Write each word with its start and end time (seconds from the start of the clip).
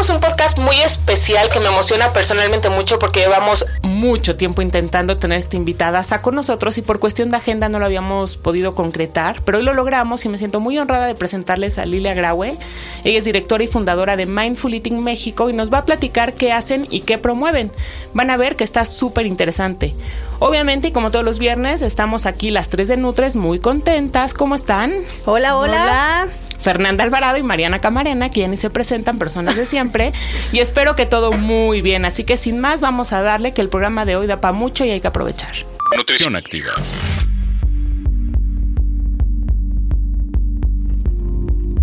Tenemos 0.00 0.16
un 0.16 0.30
podcast 0.30 0.58
muy 0.58 0.76
especial 0.76 1.50
que 1.50 1.60
me 1.60 1.66
emociona 1.66 2.10
personalmente 2.14 2.70
mucho 2.70 2.98
porque 2.98 3.20
llevamos 3.20 3.66
mucho 3.82 4.34
tiempo 4.34 4.62
intentando 4.62 5.18
tener 5.18 5.38
esta 5.38 5.56
invitada 5.56 6.02
con 6.22 6.34
nosotros 6.34 6.78
y 6.78 6.82
por 6.82 7.00
cuestión 7.00 7.28
de 7.28 7.36
agenda 7.36 7.68
no 7.68 7.78
lo 7.78 7.84
habíamos 7.84 8.38
podido 8.38 8.74
concretar, 8.74 9.42
pero 9.44 9.58
hoy 9.58 9.64
lo 9.64 9.74
logramos 9.74 10.24
y 10.24 10.30
me 10.30 10.38
siento 10.38 10.58
muy 10.58 10.78
honrada 10.78 11.06
de 11.06 11.14
presentarles 11.14 11.78
a 11.78 11.84
Lilia 11.84 12.14
Graue. 12.14 12.56
Ella 13.04 13.18
es 13.18 13.26
directora 13.26 13.62
y 13.62 13.66
fundadora 13.66 14.16
de 14.16 14.24
Mindful 14.24 14.72
Eating 14.72 15.04
México 15.04 15.50
y 15.50 15.52
nos 15.52 15.70
va 15.70 15.78
a 15.78 15.84
platicar 15.84 16.32
qué 16.32 16.50
hacen 16.50 16.86
y 16.88 17.00
qué 17.00 17.18
promueven. 17.18 17.70
Van 18.14 18.30
a 18.30 18.38
ver 18.38 18.56
que 18.56 18.64
está 18.64 18.86
súper 18.86 19.26
interesante. 19.26 19.94
Obviamente, 20.38 20.88
y 20.88 20.92
como 20.92 21.10
todos 21.10 21.26
los 21.26 21.38
viernes, 21.38 21.82
estamos 21.82 22.24
aquí 22.24 22.48
las 22.48 22.70
tres 22.70 22.88
de 22.88 22.96
Nutres 22.96 23.36
muy 23.36 23.58
contentas. 23.58 24.32
¿Cómo 24.32 24.54
están? 24.54 24.94
Hola, 25.26 25.58
hola. 25.58 25.82
hola. 25.82 26.49
Fernanda 26.60 27.04
Alvarado 27.04 27.38
y 27.38 27.42
Mariana 27.42 27.80
Camarena, 27.80 28.28
quienes 28.28 28.60
se 28.60 28.70
presentan 28.70 29.18
personas 29.18 29.56
de 29.56 29.66
siempre. 29.66 30.12
y 30.52 30.58
espero 30.58 30.94
que 30.94 31.06
todo 31.06 31.32
muy 31.32 31.82
bien. 31.82 32.04
Así 32.04 32.24
que 32.24 32.36
sin 32.36 32.60
más, 32.60 32.80
vamos 32.80 33.12
a 33.12 33.22
darle 33.22 33.52
que 33.52 33.60
el 33.60 33.68
programa 33.68 34.04
de 34.04 34.16
hoy 34.16 34.26
da 34.26 34.40
para 34.40 34.52
mucho 34.52 34.84
y 34.84 34.90
hay 34.90 35.00
que 35.00 35.08
aprovechar. 35.08 35.52
Nutrición 35.96 36.36
activa. 36.36 36.72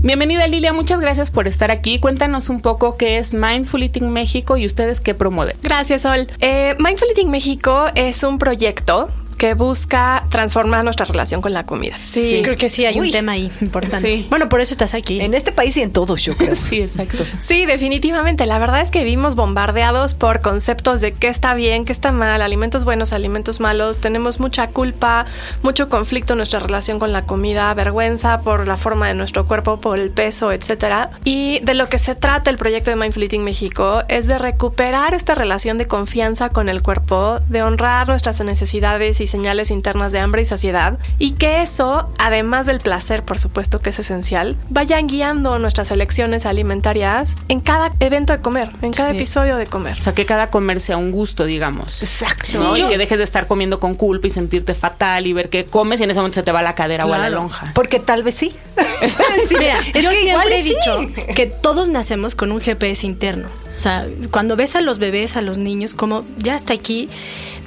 Bienvenida 0.08 0.48
Lilia, 0.48 0.72
muchas 0.72 1.02
gracias 1.02 1.32
por 1.32 1.48
estar 1.48 1.70
aquí. 1.70 2.00
Cuéntanos 2.00 2.48
un 2.48 2.62
poco 2.62 2.96
qué 2.96 3.18
es 3.18 3.34
Mindful 3.34 3.84
Eating 3.84 4.10
México 4.10 4.56
y 4.56 4.66
ustedes 4.66 5.02
qué 5.02 5.14
promueven. 5.14 5.58
Gracias, 5.62 6.04
Sol. 6.04 6.28
Eh, 6.40 6.76
Mindful 6.80 7.10
Eating 7.10 7.30
México 7.30 7.88
es 7.94 8.24
un 8.24 8.40
proyecto 8.40 9.10
que 9.38 9.54
busca 9.54 10.26
transformar 10.30 10.84
nuestra 10.84 11.06
relación 11.06 11.42
con 11.42 11.54
la 11.54 11.64
comida. 11.64 11.96
Sí, 11.98 12.42
creo 12.44 12.58
que 12.58 12.70
sí 12.70 12.86
hay 12.86 13.00
un 13.00 13.12
tema 13.12 13.34
ahí 13.34 13.52
importante. 13.62 14.26
Bueno, 14.30 14.50
por 14.50 14.62
eso 14.62 14.74
estás 14.74 14.94
aquí. 14.94 15.22
En 15.22 15.34
este 15.34 15.52
país 15.52 15.78
y 15.78 15.82
en 15.84 15.92
todos, 15.92 16.24
yo 16.24 16.36
creo. 16.36 16.56
sí, 16.56 16.82
exacto. 16.82 17.24
Sí, 17.40 17.66
definitivamente. 17.66 18.46
La 18.46 18.60
verdad 18.60 18.82
es 18.82 18.92
que 18.92 19.04
vivimos 19.04 19.36
bombardeados 19.36 20.16
por 20.16 20.42
conceptos 20.42 21.02
de 21.02 21.14
qué 21.14 21.28
está 21.28 21.54
bien, 21.54 21.86
qué 21.86 21.92
está 21.92 22.12
mal, 22.12 22.42
alimentos 22.42 22.84
buenos, 22.84 23.14
alimentos 23.14 23.60
malos. 23.60 24.00
Tenemos 24.00 24.40
mucha 24.40 24.68
culpa, 24.68 25.26
mucho 25.62 25.90
conflicto 25.90 26.34
en 26.34 26.38
nuestra 26.38 26.60
relación 26.60 27.00
con 27.00 27.12
la 27.12 27.24
comida, 27.24 27.74
vergüenza 27.74 28.42
por 28.42 28.68
la 28.68 28.78
forma 28.78 29.08
de 29.08 29.14
nuestro 29.14 29.46
cuerpo, 29.46 29.80
por 29.80 30.00
el 30.00 30.10
peso, 30.10 30.52
etcétera. 30.52 31.12
Y 31.24 31.60
de 31.60 31.76
lo 31.76 31.90
que 31.90 32.00
se 32.00 32.16
trata 32.16 32.50
el 32.50 32.58
proyecto 32.58 32.90
de 32.90 32.96
Mindful 32.96 33.24
Eating 33.24 33.44
México 33.44 34.04
es 34.08 34.28
de 34.28 34.38
recuperar 34.40 35.14
esta 35.14 35.36
relación 35.36 35.78
de 35.78 35.86
confianza 35.86 36.50
con 36.50 36.70
el 36.70 36.82
cuerpo, 36.82 37.40
de 37.50 37.62
honrar 37.62 38.08
nuestras 38.08 38.42
necesidades 38.42 39.22
y 39.22 39.27
señales 39.28 39.72
internas 39.72 40.12
de 40.12 40.20
hambre 40.20 40.42
y 40.42 40.46
saciedad 40.46 41.00
y 41.20 41.32
que 41.32 41.62
eso, 41.62 42.10
además 42.18 42.66
del 42.66 42.80
placer, 42.80 43.24
por 43.24 43.40
supuesto 43.40 43.80
que 43.80 43.90
es 43.90 44.00
esencial, 44.00 44.58
vayan 44.70 45.08
guiando 45.08 45.60
nuestras 45.60 45.92
elecciones 45.92 46.46
alimentarias 46.46 47.36
en 47.48 47.60
cada 47.60 47.94
evento 48.00 48.34
de 48.34 48.40
comer, 48.40 48.72
en 48.82 48.94
cada 48.94 49.12
episodio 49.12 49.58
de 49.58 49.68
comer. 49.68 49.96
O 49.98 50.02
sea, 50.02 50.14
que 50.14 50.26
cada 50.26 50.50
comer 50.50 50.80
sea 50.82 50.98
un 50.98 51.12
gusto, 51.12 51.46
digamos. 51.46 52.02
Exacto. 52.02 52.76
Y 52.76 52.88
que 52.88 52.98
dejes 52.98 53.18
de 53.18 53.24
estar 53.24 53.48
comiendo 53.48 53.80
con 53.80 53.96
culpa 53.96 54.28
y 54.28 54.30
sentirte 54.30 54.74
fatal 54.74 55.28
y 55.28 55.34
ver 55.34 55.50
que 55.50 55.66
comes 55.66 56.00
y 56.00 56.04
en 56.04 56.12
ese 56.12 56.20
momento 56.20 56.36
se 56.36 56.44
te 56.44 56.52
va 56.52 56.62
la 56.62 56.76
cadera 56.76 57.06
o 57.06 57.10
la 57.10 57.30
lonja. 57.30 57.72
Porque 57.74 58.00
tal 58.00 58.24
vez 58.24 58.36
sí. 58.36 58.56
Mira, 59.60 59.80
yo 60.02 60.12
siempre 60.12 60.60
he 60.60 60.64
dicho 60.64 61.34
que 61.36 61.48
todos 61.48 61.90
nacemos 61.90 62.36
con 62.36 62.52
un 62.52 62.62
GPS 62.62 63.06
interno. 63.06 63.48
O 63.76 63.80
sea, 63.80 64.08
cuando 64.32 64.56
ves 64.56 64.76
a 64.76 64.82
los 64.82 64.98
bebés, 64.98 65.38
a 65.38 65.42
los 65.42 65.58
niños, 65.58 65.94
como 65.94 66.26
ya 66.38 66.56
está 66.56 66.74
aquí, 66.74 67.10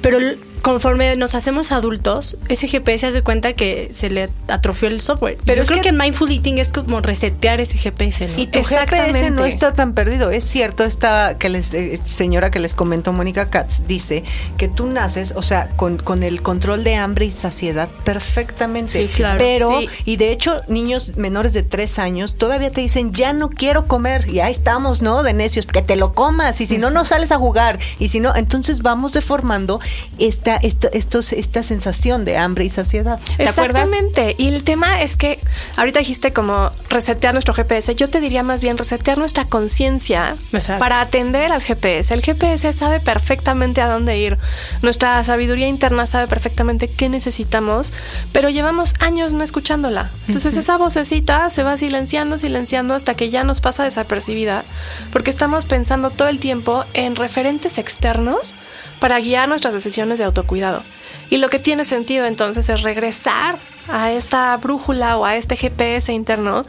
pero 0.01 0.19
conforme 0.61 1.15
nos 1.15 1.35
hacemos 1.35 1.71
adultos, 1.71 2.37
ese 2.47 2.67
GPS 2.67 3.07
hace 3.07 3.21
cuenta 3.21 3.53
que 3.53 3.89
se 3.91 4.09
le 4.09 4.29
atrofió 4.47 4.87
el 4.87 5.01
software. 5.01 5.37
Pero 5.45 5.65
creo 5.65 5.81
que, 5.81 5.89
que, 5.89 5.91
mindful 5.91 6.31
eating 6.31 6.59
es 6.59 6.71
como 6.71 7.01
resetear 7.01 7.59
ese 7.59 7.77
GPS. 7.77 8.27
¿no? 8.27 8.33
Y 8.37 8.47
tu 8.47 8.63
GPS 8.63 9.31
no 9.31 9.45
está 9.45 9.73
tan 9.73 9.93
perdido. 9.93 10.31
Es 10.31 10.43
cierto, 10.43 10.83
esta 10.83 11.37
que 11.37 11.49
les, 11.49 11.73
eh, 11.73 11.97
señora 12.05 12.51
que 12.51 12.59
les 12.59 12.73
comentó 12.73 13.13
Mónica 13.13 13.49
Katz 13.49 13.85
dice 13.87 14.23
que 14.57 14.67
tú 14.67 14.87
naces, 14.87 15.33
o 15.35 15.41
sea, 15.41 15.69
con, 15.75 15.97
con 15.97 16.23
el 16.23 16.41
control 16.41 16.83
de 16.83 16.95
hambre 16.95 17.25
y 17.25 17.31
saciedad 17.31 17.89
perfectamente. 18.03 19.01
Sí, 19.01 19.07
claro. 19.07 19.37
Pero, 19.39 19.79
y 20.05 20.17
de 20.17 20.31
hecho, 20.31 20.61
niños 20.67 21.17
menores 21.17 21.53
de 21.53 21.63
tres 21.63 21.99
años 21.99 22.35
todavía 22.35 22.69
te 22.69 22.81
dicen, 22.81 23.13
ya 23.13 23.33
no 23.33 23.49
quiero 23.49 23.87
comer. 23.87 24.29
Y 24.29 24.39
ahí 24.39 24.51
estamos, 24.51 25.01
¿no? 25.01 25.23
De 25.23 25.33
necios, 25.33 25.65
que 25.65 25.81
te 25.81 25.95
lo 25.95 26.13
comas. 26.13 26.61
Y 26.61 26.65
si 26.65 26.77
no, 26.77 26.89
no 26.89 27.05
sales 27.05 27.31
a 27.31 27.37
jugar. 27.37 27.79
Y 27.99 28.09
si 28.09 28.19
no, 28.19 28.35
entonces 28.35 28.81
vamos 28.81 29.13
deformando 29.13 29.79
esta 30.19 30.50
esta, 30.57 31.63
sensación 31.63 32.25
de 32.25 32.37
hambre 32.37 32.65
y 32.65 32.69
saciedad. 32.69 33.19
¿Te 33.37 33.43
Exactamente. 33.43 34.35
Y 34.37 34.47
el 34.49 34.63
tema 34.63 35.01
es 35.01 35.17
que 35.17 35.39
ahorita 35.77 35.99
dijiste 35.99 36.31
como 36.33 36.71
resetear 36.89 37.33
nuestro 37.33 37.53
GPS. 37.53 37.95
Yo 37.95 38.09
te 38.09 38.21
diría 38.21 38.43
más 38.43 38.61
bien 38.61 38.77
resetear 38.77 39.17
nuestra 39.17 39.45
conciencia 39.45 40.37
para 40.79 41.01
atender 41.01 41.51
al 41.51 41.61
GPS. 41.61 42.13
El 42.13 42.21
GPS 42.21 42.71
sabe 42.73 42.99
perfectamente 42.99 43.81
a 43.81 43.87
dónde 43.87 44.17
ir. 44.17 44.37
Nuestra 44.81 45.23
sabiduría 45.23 45.67
interna 45.67 46.05
sabe 46.05 46.27
perfectamente 46.27 46.89
qué 46.89 47.09
necesitamos, 47.09 47.93
pero 48.31 48.49
llevamos 48.49 48.95
años 48.99 49.33
no 49.33 49.43
escuchándola. 49.43 50.11
Entonces 50.27 50.57
esa 50.57 50.77
vocecita 50.77 51.49
se 51.49 51.63
va 51.63 51.77
silenciando, 51.77 52.37
silenciando 52.37 52.93
hasta 52.93 53.15
que 53.15 53.29
ya 53.29 53.43
nos 53.43 53.61
pasa 53.61 53.83
desapercibida, 53.83 54.63
porque 55.11 55.29
estamos 55.29 55.65
pensando 55.65 56.09
todo 56.09 56.27
el 56.27 56.39
tiempo 56.39 56.85
en 56.93 57.15
referentes 57.15 57.77
externos 57.77 58.55
para 59.01 59.19
guiar 59.19 59.49
nuestras 59.49 59.73
decisiones 59.73 60.19
de 60.19 60.25
autocuidado. 60.25 60.83
Y 61.31 61.37
lo 61.37 61.49
que 61.49 61.57
tiene 61.57 61.85
sentido 61.85 62.25
entonces 62.25 62.69
es 62.69 62.83
regresar 62.83 63.57
a 63.89 64.11
esta 64.11 64.55
brújula 64.57 65.17
o 65.17 65.25
a 65.25 65.35
este 65.35 65.57
GPS 65.57 66.13
interno 66.13 66.63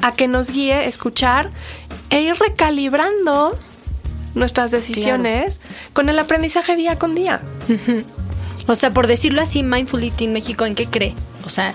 a 0.00 0.12
que 0.12 0.28
nos 0.28 0.52
guíe, 0.52 0.86
escuchar 0.86 1.50
e 2.10 2.20
ir 2.20 2.36
recalibrando 2.36 3.58
nuestras 4.34 4.70
decisiones 4.70 5.60
con 5.92 6.08
el 6.08 6.18
aprendizaje 6.20 6.76
día 6.76 6.96
con 6.96 7.16
día. 7.16 7.42
O 8.66 8.76
sea, 8.76 8.94
por 8.94 9.08
decirlo 9.08 9.42
así, 9.42 9.62
Mindful 9.62 10.04
Eating 10.04 10.32
México, 10.32 10.64
¿en 10.64 10.74
qué 10.74 10.86
cree? 10.86 11.14
O 11.44 11.50
sea, 11.50 11.74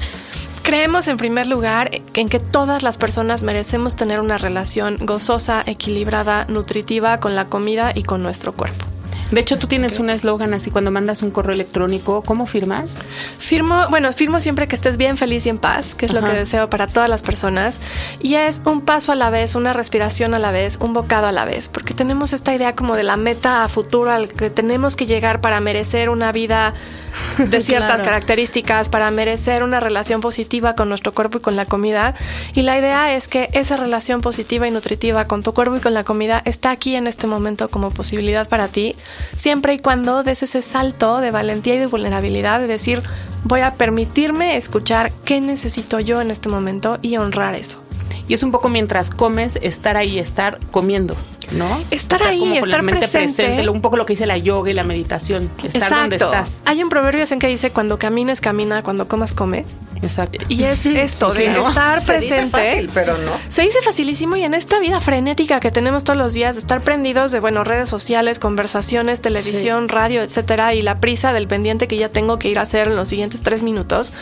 Creemos 0.63 1.07
en 1.07 1.17
primer 1.17 1.47
lugar 1.47 1.89
en 2.13 2.29
que 2.29 2.39
todas 2.39 2.83
las 2.83 2.97
personas 2.97 3.41
merecemos 3.41 3.95
tener 3.95 4.19
una 4.19 4.37
relación 4.37 4.97
gozosa, 5.01 5.63
equilibrada, 5.65 6.45
nutritiva 6.47 7.19
con 7.19 7.35
la 7.35 7.47
comida 7.47 7.91
y 7.95 8.03
con 8.03 8.21
nuestro 8.21 8.53
cuerpo. 8.53 8.85
De 9.31 9.41
hecho, 9.41 9.59
tú 9.59 9.67
tienes 9.67 9.99
un 9.99 10.09
eslogan 10.09 10.55
así 10.55 10.71
cuando 10.71 10.89
mandas 10.89 11.21
un 11.21 11.29
correo 11.29 11.53
electrónico. 11.53 12.23
¿Cómo 12.23 12.47
firmas? 12.47 12.99
Firmo, 13.37 13.87
bueno, 13.89 14.11
firmo 14.11 14.39
siempre 14.39 14.67
que 14.67 14.75
estés 14.75 14.97
bien, 14.97 15.17
feliz 15.17 15.45
y 15.45 15.49
en 15.49 15.59
paz, 15.59 15.93
que 15.93 16.07
es 16.07 16.13
lo 16.13 16.23
que 16.23 16.31
deseo 16.31 16.69
para 16.69 16.87
todas 16.87 17.09
las 17.09 17.21
personas. 17.21 17.79
Y 18.21 18.35
es 18.35 18.61
un 18.65 18.81
paso 18.81 19.11
a 19.11 19.15
la 19.15 19.29
vez, 19.29 19.53
una 19.53 19.73
respiración 19.73 20.33
a 20.33 20.39
la 20.39 20.51
vez, 20.51 20.77
un 20.81 20.93
bocado 20.93 21.27
a 21.27 21.31
la 21.31 21.45
vez, 21.45 21.69
porque 21.69 21.93
tenemos 21.93 22.33
esta 22.33 22.55
idea 22.55 22.75
como 22.75 22.95
de 22.95 23.03
la 23.03 23.17
meta 23.17 23.63
a 23.63 23.69
futuro 23.69 24.11
al 24.11 24.29
que 24.29 24.49
tenemos 24.49 24.95
que 24.95 25.05
llegar 25.05 25.41
para 25.41 25.59
merecer 25.59 26.09
una 26.09 26.31
vida 26.31 26.73
de 27.37 27.61
ciertas 27.61 28.01
características, 28.01 28.89
para 28.89 29.11
merecer 29.11 29.63
una 29.63 29.79
relación 29.79 30.21
positiva 30.21 30.73
con 30.73 30.89
nuestro 30.89 31.13
cuerpo 31.13 31.37
y 31.37 31.41
con 31.41 31.55
la 31.55 31.65
comida. 31.65 32.15
Y 32.55 32.63
la 32.63 32.79
idea 32.79 33.13
es 33.13 33.27
que 33.27 33.49
esa 33.53 33.77
relación 33.77 34.21
positiva 34.21 34.67
y 34.67 34.71
nutritiva 34.71 35.25
con 35.25 35.43
tu 35.43 35.53
cuerpo 35.53 35.75
y 35.75 35.79
con 35.81 35.93
la 35.93 36.03
comida 36.03 36.41
está 36.45 36.71
aquí 36.71 36.95
en 36.95 37.05
este 37.05 37.27
momento 37.27 37.69
como 37.69 37.91
posibilidad 37.91 38.47
para 38.49 38.67
ti 38.67 38.95
siempre 39.35 39.73
y 39.73 39.79
cuando 39.79 40.23
des 40.23 40.43
ese 40.43 40.61
salto 40.61 41.19
de 41.19 41.31
valentía 41.31 41.75
y 41.75 41.79
de 41.79 41.87
vulnerabilidad 41.87 42.59
de 42.59 42.67
decir, 42.67 43.01
voy 43.43 43.61
a 43.61 43.75
permitirme 43.75 44.57
escuchar 44.57 45.11
qué 45.25 45.41
necesito 45.41 45.99
yo 45.99 46.21
en 46.21 46.31
este 46.31 46.49
momento 46.49 46.99
y 47.01 47.17
honrar 47.17 47.55
eso. 47.55 47.81
Y 48.27 48.33
es 48.33 48.43
un 48.43 48.51
poco 48.51 48.69
mientras 48.69 49.09
comes, 49.09 49.57
estar 49.61 49.97
ahí, 49.97 50.19
estar 50.19 50.59
comiendo. 50.71 51.15
¿no? 51.51 51.81
Estar, 51.89 52.21
ahí, 52.23 52.57
estar 52.57 52.85
presente. 52.85 53.67
Un 53.69 53.81
poco 53.81 53.97
lo 53.97 54.05
que 54.05 54.13
dice 54.13 54.25
la 54.25 54.37
yoga 54.37 54.69
y 54.69 54.73
la 54.73 54.83
meditación. 54.83 55.49
Estar 55.63 55.89
donde 55.89 56.17
estás. 56.17 56.61
Hay 56.65 56.83
un 56.83 56.89
proverbio 56.89 57.25
en 57.29 57.39
que 57.39 57.47
dice 57.47 57.71
cuando 57.71 57.97
camines, 57.97 58.39
camina, 58.41 58.83
cuando 58.83 59.07
comas, 59.07 59.33
come. 59.33 59.65
Exacto. 60.01 60.45
Y 60.47 60.63
es 60.63 60.85
esto 60.85 61.33
de 61.33 61.47
estar 61.47 62.03
presente. 62.03 62.29
Se 62.29 62.35
dice 62.35 62.45
fácil, 62.47 62.89
pero 62.93 63.17
no. 63.17 63.31
Se 63.47 63.63
dice 63.63 63.81
facilísimo 63.81 64.35
y 64.35 64.43
en 64.43 64.53
esta 64.53 64.79
vida 64.79 65.01
frenética 65.01 65.59
que 65.59 65.71
tenemos 65.71 66.03
todos 66.03 66.17
los 66.17 66.33
días, 66.33 66.57
estar 66.57 66.81
prendidos 66.81 67.31
de, 67.31 67.39
bueno, 67.39 67.63
redes 67.63 67.89
sociales, 67.89 68.39
conversaciones, 68.39 69.21
televisión, 69.21 69.89
radio, 69.89 70.21
etcétera, 70.21 70.73
y 70.73 70.81
la 70.81 70.99
prisa 70.99 71.33
del 71.33 71.47
pendiente 71.47 71.87
que 71.87 71.97
ya 71.97 72.09
tengo 72.09 72.37
que 72.37 72.49
ir 72.49 72.59
a 72.59 72.63
hacer 72.63 72.87
en 72.87 72.95
los 72.95 73.09
siguientes 73.09 73.43
tres 73.43 73.63
minutos, 73.63 74.13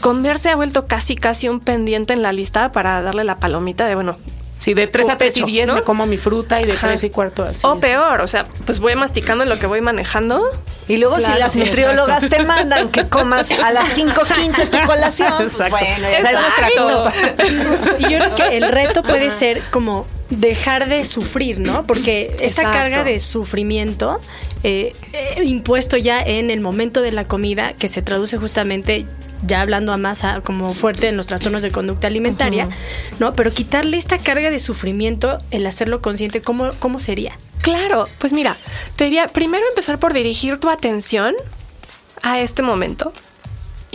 comer 0.00 0.38
se 0.38 0.50
ha 0.50 0.56
vuelto 0.56 0.86
casi, 0.86 1.16
casi 1.16 1.48
un 1.48 1.60
pendiente 1.60 2.12
en 2.12 2.22
la 2.22 2.32
lista 2.32 2.72
para 2.72 3.02
darle 3.02 3.24
la 3.24 3.38
palomita 3.38 3.86
de, 3.86 3.94
bueno, 3.94 4.16
Sí, 4.64 4.72
de 4.72 4.86
3 4.86 5.10
a 5.10 5.18
3 5.18 5.36
y 5.36 5.42
10 5.42 5.72
me 5.72 5.82
como 5.82 6.06
mi 6.06 6.16
fruta 6.16 6.58
y 6.58 6.64
de 6.64 6.72
3 6.72 7.04
y 7.04 7.10
cuarto 7.10 7.42
así. 7.42 7.60
O 7.64 7.78
peor, 7.78 8.22
o 8.22 8.26
sea, 8.26 8.46
pues 8.64 8.80
voy 8.80 8.96
masticando 8.96 9.44
en 9.44 9.50
lo 9.50 9.58
que 9.58 9.66
voy 9.66 9.82
manejando. 9.82 10.42
Y 10.88 10.96
luego 10.96 11.20
si 11.20 11.30
las 11.38 11.54
nutriólogas 11.54 12.26
te 12.26 12.42
mandan 12.44 12.88
que 12.88 13.06
comas 13.06 13.50
a 13.50 13.70
las 13.72 13.94
5.15 13.94 14.70
tu 14.70 14.86
colación, 14.86 15.34
pues 15.36 15.70
bueno, 15.70 16.08
es 16.08 16.22
nuestra 16.22 16.68
Y 17.98 18.02
yo 18.04 18.18
creo 18.18 18.34
que 18.34 18.56
el 18.56 18.70
reto 18.70 19.02
puede 19.02 19.30
ser 19.30 19.60
como 19.70 20.06
dejar 20.30 20.88
de 20.88 21.04
sufrir, 21.04 21.60
¿no? 21.60 21.86
Porque 21.86 22.34
esta 22.40 22.70
carga 22.70 23.04
de 23.04 23.20
sufrimiento 23.20 24.18
eh, 24.62 24.94
eh, 25.12 25.44
impuesto 25.44 25.98
ya 25.98 26.22
en 26.22 26.50
el 26.50 26.62
momento 26.62 27.02
de 27.02 27.12
la 27.12 27.26
comida, 27.26 27.74
que 27.74 27.88
se 27.88 28.00
traduce 28.00 28.38
justamente 28.38 29.04
ya 29.46 29.60
hablando 29.60 29.92
a 29.92 29.96
más 29.96 30.22
como 30.42 30.74
fuerte 30.74 31.08
en 31.08 31.16
los 31.16 31.26
trastornos 31.26 31.62
de 31.62 31.70
conducta 31.70 32.06
alimentaria, 32.06 32.68
¿no? 33.18 33.34
Pero 33.34 33.52
quitarle 33.52 33.98
esta 33.98 34.18
carga 34.18 34.50
de 34.50 34.58
sufrimiento, 34.58 35.38
el 35.50 35.66
hacerlo 35.66 36.00
consciente, 36.00 36.42
¿cómo, 36.42 36.72
¿cómo 36.78 36.98
sería? 36.98 37.38
Claro, 37.62 38.08
pues 38.18 38.32
mira, 38.32 38.56
te 38.96 39.04
diría 39.04 39.26
primero 39.28 39.64
empezar 39.68 39.98
por 39.98 40.12
dirigir 40.12 40.58
tu 40.58 40.68
atención 40.68 41.34
a 42.22 42.40
este 42.40 42.62
momento 42.62 43.12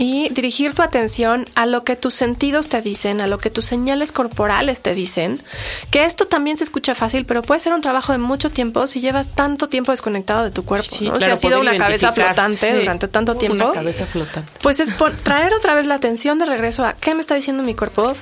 y 0.00 0.30
dirigir 0.30 0.72
tu 0.72 0.80
atención 0.80 1.44
a 1.54 1.66
lo 1.66 1.84
que 1.84 1.94
tus 1.94 2.14
sentidos 2.14 2.68
te 2.68 2.80
dicen, 2.80 3.20
a 3.20 3.26
lo 3.26 3.36
que 3.36 3.50
tus 3.50 3.66
señales 3.66 4.12
corporales 4.12 4.80
te 4.80 4.94
dicen, 4.94 5.42
que 5.90 6.06
esto 6.06 6.26
también 6.26 6.56
se 6.56 6.64
escucha 6.64 6.94
fácil, 6.94 7.26
pero 7.26 7.42
puede 7.42 7.60
ser 7.60 7.74
un 7.74 7.82
trabajo 7.82 8.12
de 8.12 8.16
mucho 8.16 8.48
tiempo 8.48 8.86
si 8.86 9.02
llevas 9.02 9.28
tanto 9.28 9.68
tiempo 9.68 9.90
desconectado 9.90 10.42
de 10.42 10.50
tu 10.50 10.64
cuerpo, 10.64 10.88
si 10.88 11.10
ha 11.10 11.36
sido 11.36 11.60
una 11.60 11.76
cabeza 11.76 12.12
flotante 12.12 12.80
durante 12.80 13.08
tanto 13.08 13.34
tiempo. 13.34 13.62
Una 13.62 13.74
cabeza 13.74 14.06
flotante. 14.06 14.50
Pues 14.62 14.80
es 14.80 14.90
por 14.92 15.12
traer 15.22 15.52
otra 15.52 15.74
vez 15.74 15.84
la 15.84 15.96
atención 15.96 16.38
de 16.38 16.46
regreso 16.46 16.86
a 16.86 16.94
qué 16.94 17.14
me 17.14 17.20
está 17.20 17.34
diciendo 17.34 17.62
mi 17.62 17.74
cuerpo 17.74 18.14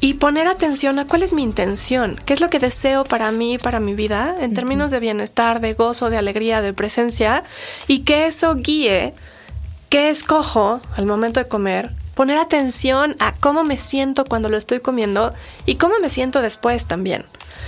y 0.00 0.14
poner 0.14 0.48
atención 0.48 0.98
a 0.98 1.06
cuál 1.06 1.22
es 1.22 1.34
mi 1.34 1.44
intención, 1.44 2.20
qué 2.26 2.34
es 2.34 2.40
lo 2.40 2.50
que 2.50 2.58
deseo 2.58 3.04
para 3.04 3.30
mí, 3.30 3.58
para 3.58 3.78
mi 3.78 3.94
vida, 3.94 4.34
en 4.40 4.54
términos 4.54 4.90
de 4.90 4.98
bienestar, 4.98 5.60
de 5.60 5.74
gozo, 5.74 6.10
de 6.10 6.18
alegría, 6.18 6.60
de 6.62 6.72
presencia, 6.72 7.44
y 7.86 8.00
que 8.00 8.26
eso 8.26 8.56
guíe 8.56 9.14
¿Qué 9.92 10.08
escojo 10.08 10.80
al 10.96 11.04
momento 11.04 11.38
de 11.38 11.46
comer? 11.46 11.90
Poner 12.14 12.38
atención 12.38 13.14
a 13.20 13.32
cómo 13.32 13.62
me 13.62 13.76
siento 13.76 14.24
cuando 14.24 14.48
lo 14.48 14.56
estoy 14.56 14.80
comiendo 14.80 15.34
y 15.66 15.74
cómo 15.74 15.96
me 16.00 16.08
siento 16.08 16.40
después 16.40 16.86
también. 16.86 17.26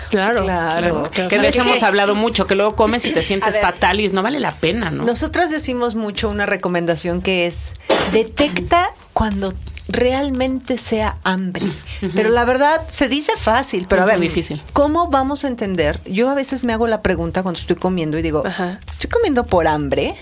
Claro, 0.08 0.40
claro. 0.40 1.02
Que 1.12 1.38
de 1.38 1.48
eso 1.48 1.60
hemos 1.60 1.82
hablado 1.82 2.14
mucho, 2.14 2.46
que 2.46 2.54
luego 2.54 2.76
comes 2.76 3.04
y 3.04 3.12
te 3.12 3.20
sientes 3.20 3.60
fatal 3.60 4.00
y 4.00 4.08
no 4.08 4.22
vale 4.22 4.40
la 4.40 4.52
pena, 4.52 4.90
¿no? 4.90 5.04
Nosotras 5.04 5.50
decimos 5.50 5.96
mucho 5.96 6.30
una 6.30 6.46
recomendación 6.46 7.20
que 7.20 7.46
es 7.46 7.74
detecta 8.10 8.94
cuando 9.12 9.52
realmente 9.88 10.78
sea 10.78 11.18
hambre. 11.24 11.66
Pero 12.14 12.30
la 12.30 12.46
verdad 12.46 12.80
se 12.90 13.10
dice 13.10 13.32
fácil, 13.36 13.84
pero 13.86 14.00
a 14.00 14.06
ver, 14.06 14.18
difícil. 14.18 14.62
¿cómo 14.72 15.08
vamos 15.08 15.44
a 15.44 15.48
entender? 15.48 16.00
Yo 16.06 16.30
a 16.30 16.34
veces 16.34 16.64
me 16.64 16.72
hago 16.72 16.86
la 16.86 17.02
pregunta 17.02 17.42
cuando 17.42 17.60
estoy 17.60 17.76
comiendo 17.76 18.18
y 18.18 18.22
digo, 18.22 18.44
estoy 18.88 19.10
comiendo 19.10 19.44
por 19.44 19.66
hambre, 19.66 20.14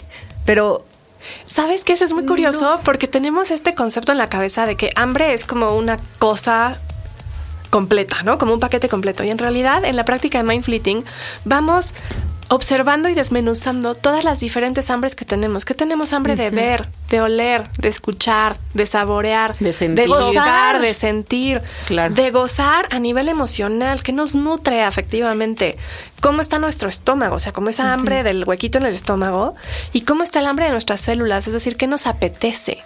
pero 0.44 0.84
¿Sabes 1.44 1.84
que 1.84 1.92
Eso 1.92 2.04
es 2.04 2.12
muy 2.12 2.24
curioso 2.24 2.80
porque 2.84 3.08
tenemos 3.08 3.50
este 3.50 3.74
concepto 3.74 4.12
en 4.12 4.18
la 4.18 4.28
cabeza 4.28 4.66
de 4.66 4.76
que 4.76 4.90
hambre 4.96 5.34
es 5.34 5.44
como 5.44 5.76
una 5.76 5.96
cosa 6.18 6.78
completa, 7.70 8.22
¿no? 8.22 8.38
Como 8.38 8.54
un 8.54 8.60
paquete 8.60 8.88
completo. 8.88 9.24
Y 9.24 9.30
en 9.30 9.38
realidad, 9.38 9.84
en 9.84 9.96
la 9.96 10.04
práctica 10.04 10.38
de 10.38 10.44
Mind 10.44 10.64
Fleeting, 10.64 11.04
vamos 11.44 11.94
observando 12.52 13.08
y 13.08 13.14
desmenuzando 13.14 13.94
todas 13.94 14.24
las 14.24 14.40
diferentes 14.40 14.90
hambres 14.90 15.14
que 15.14 15.24
tenemos. 15.24 15.64
Que 15.64 15.72
tenemos 15.72 16.12
hambre 16.12 16.36
de 16.36 16.50
ver, 16.50 16.86
de 17.08 17.22
oler, 17.22 17.66
de 17.78 17.88
escuchar, 17.88 18.58
de 18.74 18.84
saborear, 18.84 19.56
de 19.56 19.72
sentir, 19.72 20.04
de 20.04 20.06
gozar, 20.06 20.80
de 20.80 20.92
sentir, 20.92 21.62
de 21.88 22.30
gozar 22.30 22.88
a 22.90 22.98
nivel 22.98 23.30
emocional, 23.30 24.02
que 24.02 24.12
nos 24.12 24.34
nutre 24.34 24.82
afectivamente. 24.82 25.78
Cómo 26.20 26.42
está 26.42 26.58
nuestro 26.58 26.90
estómago, 26.90 27.36
o 27.36 27.38
sea, 27.38 27.52
cómo 27.52 27.70
esa 27.70 27.92
hambre 27.92 28.22
del 28.22 28.44
huequito 28.44 28.76
en 28.78 28.84
el 28.84 28.94
estómago 28.94 29.54
y 29.94 30.02
cómo 30.02 30.22
está 30.22 30.40
el 30.40 30.46
hambre 30.46 30.66
de 30.66 30.72
nuestras 30.72 31.00
células, 31.00 31.46
es 31.46 31.54
decir, 31.54 31.76
qué 31.76 31.86
nos 31.86 32.06
apetece. 32.06 32.78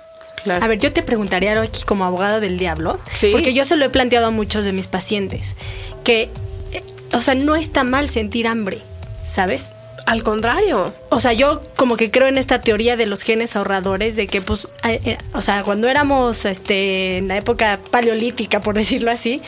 A 0.61 0.69
ver, 0.69 0.79
yo 0.79 0.93
te 0.93 1.03
preguntaría 1.03 1.61
aquí 1.61 1.83
como 1.83 2.05
abogado 2.05 2.41
del 2.41 2.57
diablo, 2.57 3.01
porque 3.33 3.53
yo 3.53 3.65
se 3.65 3.77
lo 3.77 3.85
he 3.85 3.91
planteado 3.91 4.29
a 4.29 4.31
muchos 4.31 4.65
de 4.65 4.73
mis 4.73 4.87
pacientes, 4.87 5.57
que, 6.05 6.31
eh, 6.73 6.85
o 7.13 7.21
sea, 7.21 7.35
no 7.35 7.57
está 7.57 7.83
mal 7.83 8.09
sentir 8.09 8.47
hambre 8.47 8.81
¿sabes? 9.27 9.73
Al 10.07 10.23
contrario. 10.23 10.95
O 11.09 11.21
sea, 11.21 11.33
yo 11.33 11.63
como 11.77 11.97
que 11.97 12.11
creo 12.11 12.29
en 12.29 12.39
esta 12.39 12.61
teoría 12.61 12.97
de 12.97 13.07
los 13.07 13.23
genes 13.23 13.57
ahorradores, 13.57 14.15
de 14.15 14.27
que 14.27 14.41
pues, 14.41 14.69
eh, 14.85 15.19
o 15.33 15.43
sea, 15.43 15.63
cuando 15.63 15.89
éramos 15.89 16.45
este, 16.45 17.19
en 17.19 17.29
la 17.29 17.37
época 17.37 17.81
paleolítica, 17.91 18.61
por 18.61 18.75
decirlo 18.75 19.11
así, 19.11 19.43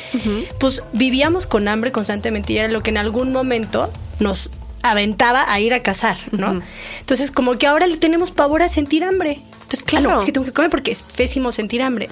pues 0.58 0.82
vivíamos 0.92 1.46
con 1.46 1.68
hambre 1.68 1.92
constantemente 1.92 2.54
y 2.54 2.58
era 2.58 2.68
lo 2.68 2.82
que 2.82 2.90
en 2.90 2.98
algún 2.98 3.32
momento 3.32 3.92
nos 4.18 4.50
aventaba 4.82 5.52
a 5.52 5.60
ir 5.60 5.74
a 5.74 5.82
cazar, 5.82 6.16
¿no? 6.32 6.60
Entonces, 7.00 7.30
como 7.30 7.56
que 7.58 7.66
ahora 7.66 7.86
le 7.86 7.96
tenemos 7.96 8.32
pavor 8.32 8.62
a 8.62 8.68
sentir 8.68 9.04
hambre. 9.04 9.40
Entonces, 9.62 9.84
claro, 9.84 10.18
es 10.18 10.24
que 10.24 10.32
tengo 10.32 10.46
que 10.46 10.52
comer 10.52 10.70
porque 10.70 10.90
es 10.90 11.02
pésimo 11.02 11.52
sentir 11.52 11.82
hambre. 11.82 12.08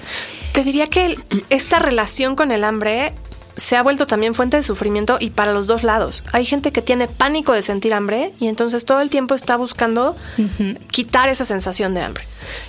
Te 0.51 0.63
diría 0.63 0.85
que 0.85 1.17
esta 1.49 1.79
relación 1.79 2.35
con 2.35 2.51
el 2.51 2.63
hambre 2.63 3.13
se 3.57 3.75
ha 3.75 3.83
vuelto 3.83 4.07
también 4.07 4.35
fuente 4.35 4.55
de 4.55 4.63
sufrimiento 4.63 5.17
y 5.19 5.31
para 5.31 5.51
los 5.51 5.67
dos 5.67 5.83
lados. 5.83 6.23
Hay 6.31 6.45
gente 6.45 6.71
que 6.71 6.81
tiene 6.81 7.07
pánico 7.07 7.53
de 7.53 7.63
sentir 7.63 7.93
hambre 7.93 8.33
y 8.39 8.47
entonces 8.47 8.85
todo 8.85 9.01
el 9.01 9.09
tiempo 9.09 9.35
está 9.35 9.57
buscando 9.57 10.15
quitar 10.91 11.27
esa 11.27 11.43
sensación 11.43 11.93
de 11.93 12.01
hambre. 12.01 12.23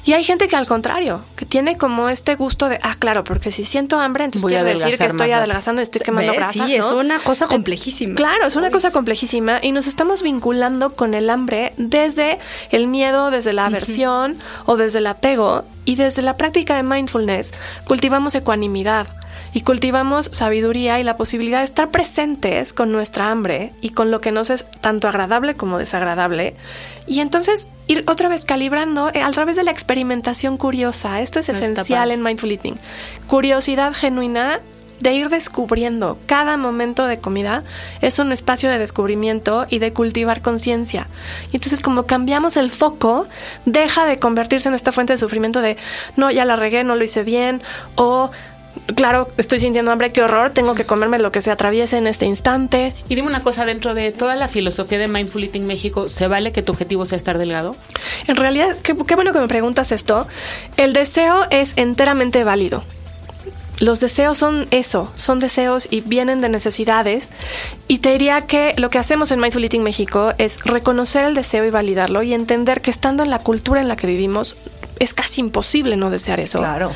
Y 0.04 0.14
hay 0.14 0.24
gente 0.24 0.48
que 0.48 0.56
al 0.56 0.66
contrario, 0.66 1.22
que 1.36 1.46
tiene 1.46 1.76
como 1.76 2.08
este 2.08 2.34
gusto 2.34 2.68
de, 2.68 2.80
ah, 2.82 2.96
claro, 2.98 3.22
porque 3.22 3.52
si 3.52 3.64
siento 3.64 4.00
hambre, 4.00 4.24
entonces 4.24 4.42
Voy 4.42 4.54
quiere 4.54 4.74
decir 4.74 4.98
que 4.98 5.04
estoy 5.04 5.30
adelgazando 5.30 5.82
y 5.82 5.84
estoy 5.84 6.00
quemando 6.00 6.32
grasa. 6.32 6.66
Sí, 6.66 6.74
es 6.74 6.86
una 6.86 7.18
cosa 7.18 7.46
complejísima. 7.46 8.14
Claro, 8.14 8.46
es 8.46 8.56
una 8.56 8.70
cosa 8.70 8.90
complejísima 8.90 9.60
y 9.62 9.72
nos 9.72 9.86
estamos 9.86 10.22
vinculando 10.22 10.94
con 10.94 11.14
el 11.14 11.28
hambre 11.30 11.74
desde 11.76 12.38
el 12.70 12.86
miedo, 12.86 13.30
desde 13.30 13.52
la 13.52 13.66
aversión 13.66 14.38
o 14.64 14.76
desde 14.76 14.98
el 14.98 15.06
apego 15.06 15.64
y 15.84 15.96
desde 15.96 16.22
la 16.22 16.36
práctica 16.36 16.76
de 16.76 16.82
mindfulness 16.82 17.52
cultivamos 17.86 18.34
ecuanimidad 18.34 19.06
y 19.52 19.62
cultivamos 19.62 20.26
sabiduría 20.32 21.00
y 21.00 21.02
la 21.02 21.16
posibilidad 21.16 21.58
de 21.58 21.64
estar 21.64 21.90
presentes 21.90 22.72
con 22.72 22.92
nuestra 22.92 23.30
hambre 23.30 23.72
y 23.80 23.90
con 23.90 24.10
lo 24.10 24.20
que 24.20 24.32
nos 24.32 24.50
es 24.50 24.70
tanto 24.80 25.08
agradable 25.08 25.54
como 25.54 25.78
desagradable. 25.78 26.54
Y 27.06 27.20
entonces 27.20 27.68
ir 27.86 28.04
otra 28.06 28.28
vez 28.28 28.44
calibrando 28.44 29.10
eh, 29.14 29.22
a 29.22 29.30
través 29.30 29.56
de 29.56 29.62
la 29.62 29.70
experimentación 29.70 30.56
curiosa. 30.56 31.20
Esto 31.20 31.40
es 31.40 31.48
esencial 31.48 32.10
en 32.10 32.22
Mindful 32.22 32.52
Eating. 32.52 32.74
Curiosidad 33.26 33.94
genuina 33.94 34.60
de 35.00 35.12
ir 35.12 35.28
descubriendo. 35.28 36.18
Cada 36.26 36.56
momento 36.56 37.06
de 37.06 37.18
comida 37.18 37.62
es 38.00 38.18
un 38.18 38.32
espacio 38.32 38.68
de 38.68 38.78
descubrimiento 38.78 39.66
y 39.70 39.78
de 39.78 39.92
cultivar 39.92 40.42
conciencia. 40.42 41.06
Y 41.52 41.56
entonces 41.56 41.80
como 41.80 42.04
cambiamos 42.04 42.56
el 42.56 42.70
foco, 42.70 43.26
deja 43.64 44.06
de 44.06 44.18
convertirse 44.18 44.68
en 44.68 44.74
esta 44.74 44.92
fuente 44.92 45.12
de 45.12 45.18
sufrimiento 45.18 45.60
de, 45.60 45.76
no, 46.16 46.30
ya 46.30 46.44
la 46.44 46.56
regué, 46.56 46.84
no 46.84 46.96
lo 46.96 47.04
hice 47.04 47.22
bien, 47.22 47.62
o 47.94 48.30
claro, 48.94 49.28
estoy 49.36 49.60
sintiendo 49.60 49.90
hambre, 49.90 50.12
qué 50.12 50.22
horror, 50.22 50.50
tengo 50.50 50.74
que 50.74 50.84
comerme 50.84 51.18
lo 51.18 51.32
que 51.32 51.40
se 51.40 51.50
atraviese 51.50 51.96
en 51.96 52.06
este 52.06 52.26
instante. 52.26 52.94
Y 53.08 53.14
dime 53.14 53.28
una 53.28 53.42
cosa, 53.42 53.66
dentro 53.66 53.94
de 53.94 54.12
toda 54.12 54.36
la 54.36 54.48
filosofía 54.48 54.98
de 54.98 55.08
Mindful 55.08 55.44
Eating 55.44 55.66
México, 55.66 56.08
¿se 56.08 56.28
vale 56.28 56.52
que 56.52 56.62
tu 56.62 56.72
objetivo 56.72 57.06
sea 57.06 57.16
estar 57.16 57.38
delgado? 57.38 57.76
En 58.26 58.36
realidad, 58.36 58.76
qué, 58.82 58.92
bueno 58.92 59.32
que 59.32 59.40
me 59.40 59.48
preguntas 59.48 59.92
esto. 59.92 60.26
El 60.76 60.92
deseo 60.92 61.46
es 61.50 61.74
enteramente 61.76 62.44
válido. 62.44 62.82
Los 63.80 64.00
deseos 64.00 64.38
son 64.38 64.66
eso, 64.70 65.12
son 65.14 65.38
deseos 65.38 65.88
y 65.90 66.00
vienen 66.00 66.40
de 66.40 66.48
necesidades. 66.48 67.30
Y 67.86 67.98
te 67.98 68.12
diría 68.12 68.42
que 68.42 68.74
lo 68.76 68.90
que 68.90 68.98
hacemos 68.98 69.30
en 69.30 69.40
Mindful 69.40 69.62
Eating 69.62 69.82
México 69.82 70.32
es 70.38 70.62
reconocer 70.64 71.24
el 71.24 71.34
deseo 71.34 71.64
y 71.64 71.70
validarlo 71.70 72.22
y 72.22 72.34
entender 72.34 72.80
que 72.80 72.90
estando 72.90 73.22
en 73.22 73.30
la 73.30 73.38
cultura 73.38 73.80
en 73.80 73.88
la 73.88 73.96
que 73.96 74.06
vivimos, 74.06 74.56
es 74.98 75.14
casi 75.14 75.40
imposible 75.40 75.96
no 75.96 76.10
desear 76.10 76.40
eso. 76.40 76.58
Claro. 76.58 76.92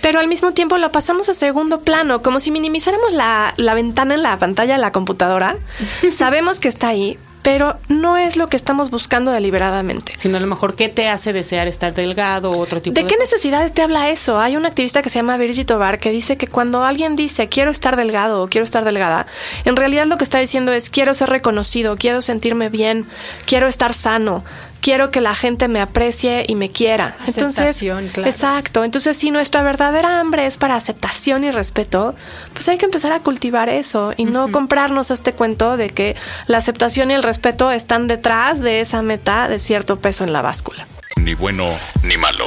Pero 0.00 0.20
al 0.20 0.28
mismo 0.28 0.52
tiempo 0.52 0.78
lo 0.78 0.90
pasamos 0.92 1.28
a 1.28 1.34
segundo 1.34 1.82
plano, 1.82 2.22
como 2.22 2.40
si 2.40 2.50
minimizáramos 2.50 3.12
la, 3.12 3.54
la 3.56 3.74
ventana 3.74 4.14
en 4.14 4.22
la 4.22 4.36
pantalla 4.38 4.74
de 4.74 4.80
la 4.80 4.92
computadora. 4.92 5.56
Sabemos 6.10 6.60
que 6.60 6.68
está 6.68 6.88
ahí, 6.88 7.18
pero 7.42 7.78
no 7.88 8.16
es 8.16 8.36
lo 8.36 8.48
que 8.48 8.56
estamos 8.56 8.90
buscando 8.90 9.30
deliberadamente. 9.30 10.12
sino 10.16 10.36
a 10.36 10.40
lo 10.40 10.46
mejor 10.46 10.74
qué 10.74 10.88
te 10.88 11.08
hace 11.08 11.32
desear 11.32 11.68
estar 11.68 11.94
delgado 11.94 12.50
o 12.50 12.58
otro 12.58 12.82
tipo 12.82 12.94
de... 12.94 13.02
¿De 13.02 13.08
qué 13.08 13.16
necesidades 13.16 13.72
te 13.72 13.82
habla 13.82 14.10
eso? 14.10 14.38
Hay 14.38 14.56
una 14.56 14.68
activista 14.68 15.02
que 15.02 15.10
se 15.10 15.18
llama 15.18 15.36
Virgit 15.36 15.66
Tobar 15.66 15.98
que 15.98 16.10
dice 16.10 16.36
que 16.36 16.46
cuando 16.46 16.84
alguien 16.84 17.16
dice 17.16 17.48
quiero 17.48 17.70
estar 17.70 17.96
delgado 17.96 18.42
o 18.42 18.48
quiero 18.48 18.64
estar 18.64 18.84
delgada, 18.84 19.26
en 19.64 19.76
realidad 19.76 20.06
lo 20.06 20.18
que 20.18 20.24
está 20.24 20.38
diciendo 20.38 20.72
es 20.72 20.90
quiero 20.90 21.14
ser 21.14 21.30
reconocido, 21.30 21.96
quiero 21.96 22.22
sentirme 22.22 22.68
bien, 22.68 23.06
quiero 23.46 23.68
estar 23.68 23.94
sano, 23.94 24.44
quiero 24.80 25.10
que 25.10 25.20
la 25.20 25.34
gente 25.34 25.68
me 25.68 25.80
aprecie 25.80 26.44
y 26.46 26.54
me 26.54 26.70
quiera. 26.70 27.16
Entonces, 27.26 27.82
exacto. 28.16 28.84
Entonces, 28.84 29.16
si 29.16 29.30
nuestra 29.30 29.62
verdadera 29.62 30.20
hambre 30.20 30.46
es 30.46 30.56
para 30.56 30.76
aceptación 30.76 31.44
y 31.44 31.50
respeto, 31.50 32.14
pues 32.52 32.68
hay 32.68 32.78
que 32.78 32.86
empezar 32.86 33.12
a 33.12 33.20
cultivar 33.20 33.68
eso 33.68 34.12
y 34.16 34.24
no 34.24 34.50
comprarnos 34.50 35.10
este 35.10 35.32
cuento 35.32 35.76
de 35.76 35.90
que 35.90 36.16
la 36.46 36.58
aceptación 36.58 37.10
y 37.10 37.14
el 37.14 37.22
respeto 37.22 37.70
están 37.70 38.06
detrás 38.06 38.60
de 38.60 38.80
esa 38.80 39.02
meta 39.02 39.48
de 39.48 39.58
cierto 39.58 39.98
peso 39.98 40.24
en 40.24 40.32
la 40.32 40.42
báscula. 40.42 40.86
Ni 41.16 41.34
bueno 41.34 41.68
ni 42.02 42.16
malo. 42.16 42.46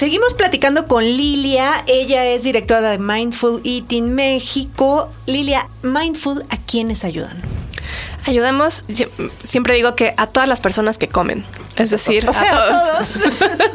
Seguimos 0.00 0.32
platicando 0.32 0.88
con 0.88 1.04
Lilia. 1.04 1.84
Ella 1.86 2.24
es 2.24 2.42
directora 2.42 2.92
de 2.92 2.98
Mindful 2.98 3.60
Eating 3.64 4.14
México. 4.14 5.10
Lilia, 5.26 5.68
Mindful, 5.82 6.42
¿a 6.48 6.56
quiénes 6.56 7.04
ayudan? 7.04 7.42
Ayudamos, 8.24 8.82
siempre 9.44 9.74
digo 9.74 9.94
que 9.96 10.14
a 10.16 10.26
todas 10.26 10.48
las 10.48 10.62
personas 10.62 10.96
que 10.96 11.08
comen. 11.08 11.44
Es 11.80 11.88
decir, 11.88 12.28
a 12.28 12.32
todos. 12.32 13.18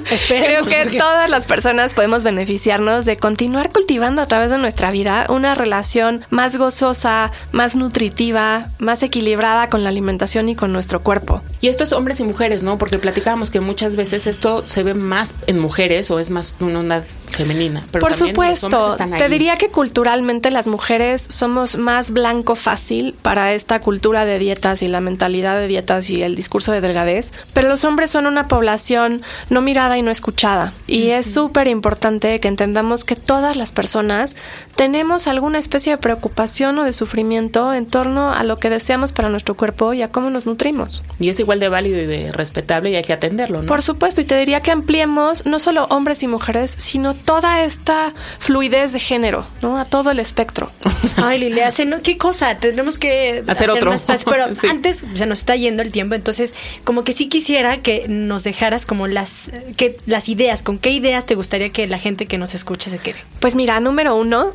Creo 0.28 0.64
que 0.66 0.98
todas 0.98 1.30
las 1.32 1.46
personas 1.48 1.96
podemos 1.96 2.24
beneficiarnos 2.24 3.06
de 3.06 3.18
continuar 3.18 3.72
cultivando 3.72 4.22
a 4.22 4.28
través 4.28 4.52
de 4.52 4.60
nuestra 4.60 4.92
vida 4.92 5.26
una 5.30 5.56
relación 5.56 6.24
más 6.30 6.56
gozosa, 6.56 7.32
más 7.52 7.76
nutritiva, 7.76 8.70
más 8.78 9.02
equilibrada 9.02 9.70
con 9.70 9.84
la 9.84 9.90
alimentación 9.90 10.50
y 10.50 10.56
con 10.56 10.72
nuestro 10.72 11.02
cuerpo. 11.02 11.42
Y 11.62 11.68
esto 11.68 11.84
es 11.84 11.94
hombres 11.94 12.20
y 12.20 12.24
mujeres, 12.26 12.62
¿no? 12.62 12.78
Porque 12.78 13.00
platicábamos 13.00 13.50
que 13.50 13.60
muchas 13.60 13.96
veces 13.96 14.28
esto 14.28 14.66
se 14.68 14.84
ve 14.84 14.94
más 14.94 15.34
en 15.48 15.58
mujeres 15.58 16.12
o 16.12 16.20
es 16.20 16.30
más 16.30 16.56
una 16.60 16.82
onda 16.82 17.04
femenina. 17.36 17.84
Por 17.92 18.14
supuesto, 18.14 18.98
te 19.18 19.30
diría 19.30 19.58
que 19.58 19.70
culturalmente 19.70 20.52
las 20.52 20.68
mujeres 20.68 21.26
somos 21.30 21.76
más 21.76 22.12
blanco 22.12 22.56
fácil 22.56 23.16
para 23.22 23.54
esta 23.54 23.82
cultura 23.82 24.26
de 24.26 24.40
dietas 24.40 24.82
y 24.82 24.88
la 24.88 25.02
mentalidad 25.02 25.60
de 25.60 25.68
dietas 25.68 26.10
y 26.10 26.24
el 26.24 26.36
discurso 26.36 26.72
de 26.72 26.82
delgadez, 26.82 27.34
pero 27.54 27.68
los 27.68 27.84
hombres 27.84 27.95
son 28.08 28.28
una 28.28 28.48
población 28.48 29.22
no 29.50 29.62
mirada 29.62 29.98
y 29.98 30.02
no 30.02 30.12
escuchada. 30.12 30.74
Y 30.88 31.10
es 31.10 31.34
súper 31.34 31.68
importante 31.68 32.40
que 32.40 32.48
entendamos 32.48 33.06
que 33.06 33.16
todas 33.16 33.56
las 33.56 33.72
personas 33.72 34.36
tenemos 34.76 35.28
alguna 35.28 35.58
especie 35.58 35.94
de 35.94 35.98
preocupación 35.98 36.78
o 36.80 36.84
de 36.84 36.94
sufrimiento 36.94 37.74
en 37.74 37.86
torno 37.86 38.34
a 38.34 38.44
lo 38.44 38.58
que 38.58 38.70
deseamos 38.70 39.12
para 39.12 39.30
nuestro 39.30 39.56
cuerpo 39.56 39.94
y 39.94 40.02
a 40.02 40.12
cómo 40.12 40.30
nos 40.30 40.46
nutrimos. 40.46 41.04
Y 41.20 41.30
es 41.30 41.40
igual 41.40 41.60
de 41.60 41.70
válido 41.70 42.02
y 42.02 42.06
de 42.06 42.32
respetable 42.32 42.92
y 42.92 42.96
hay 42.96 43.04
que 43.04 43.14
atenderlo, 43.14 43.62
¿no? 43.62 43.68
Por 43.68 43.82
supuesto, 43.82 44.22
y 44.22 44.26
te 44.26 44.38
diría 44.38 44.62
que 44.62 44.72
ampliemos 44.72 45.46
no 45.46 45.60
solo 45.60 45.86
hombres 45.86 46.24
y 46.24 46.28
mujeres, 46.28 46.76
sino 46.78 47.14
toda 47.14 47.64
esta 47.64 48.14
fluidez 48.40 48.94
de 48.94 49.00
género, 49.00 49.46
¿no? 49.62 49.80
A 49.80 49.86
todo 49.86 50.12
el 50.12 50.20
espectro. 50.20 50.72
Ay, 51.18 51.40
Lilia, 51.40 51.70
¿qué 52.04 52.18
cosa? 52.18 52.58
Tenemos 52.58 52.98
que 52.98 53.44
hacer, 53.48 53.70
otro. 53.70 53.94
pero 54.26 54.46
antes 54.70 55.04
se 55.14 55.26
nos 55.26 55.40
está 55.40 55.56
yendo 55.56 55.82
el 55.82 55.92
tiempo, 55.92 56.16
entonces 56.16 56.54
como 56.84 57.04
que 57.04 57.14
sí 57.14 57.28
quisiera 57.28 57.82
que 57.86 58.08
nos 58.08 58.44
dejaras 58.44 58.84
como 58.88 59.06
las, 59.06 59.52
que, 59.78 60.00
las 60.08 60.28
ideas, 60.28 60.64
con 60.64 60.80
qué 60.80 60.90
ideas 60.90 61.28
te 61.28 61.36
gustaría 61.36 61.70
que 61.70 61.86
la 61.86 62.00
gente 62.00 62.26
que 62.26 62.40
nos 62.40 62.56
escuche 62.56 62.90
se 62.90 62.98
quede. 62.98 63.20
Pues 63.40 63.54
mira, 63.54 63.80
número 63.80 64.16
uno, 64.16 64.54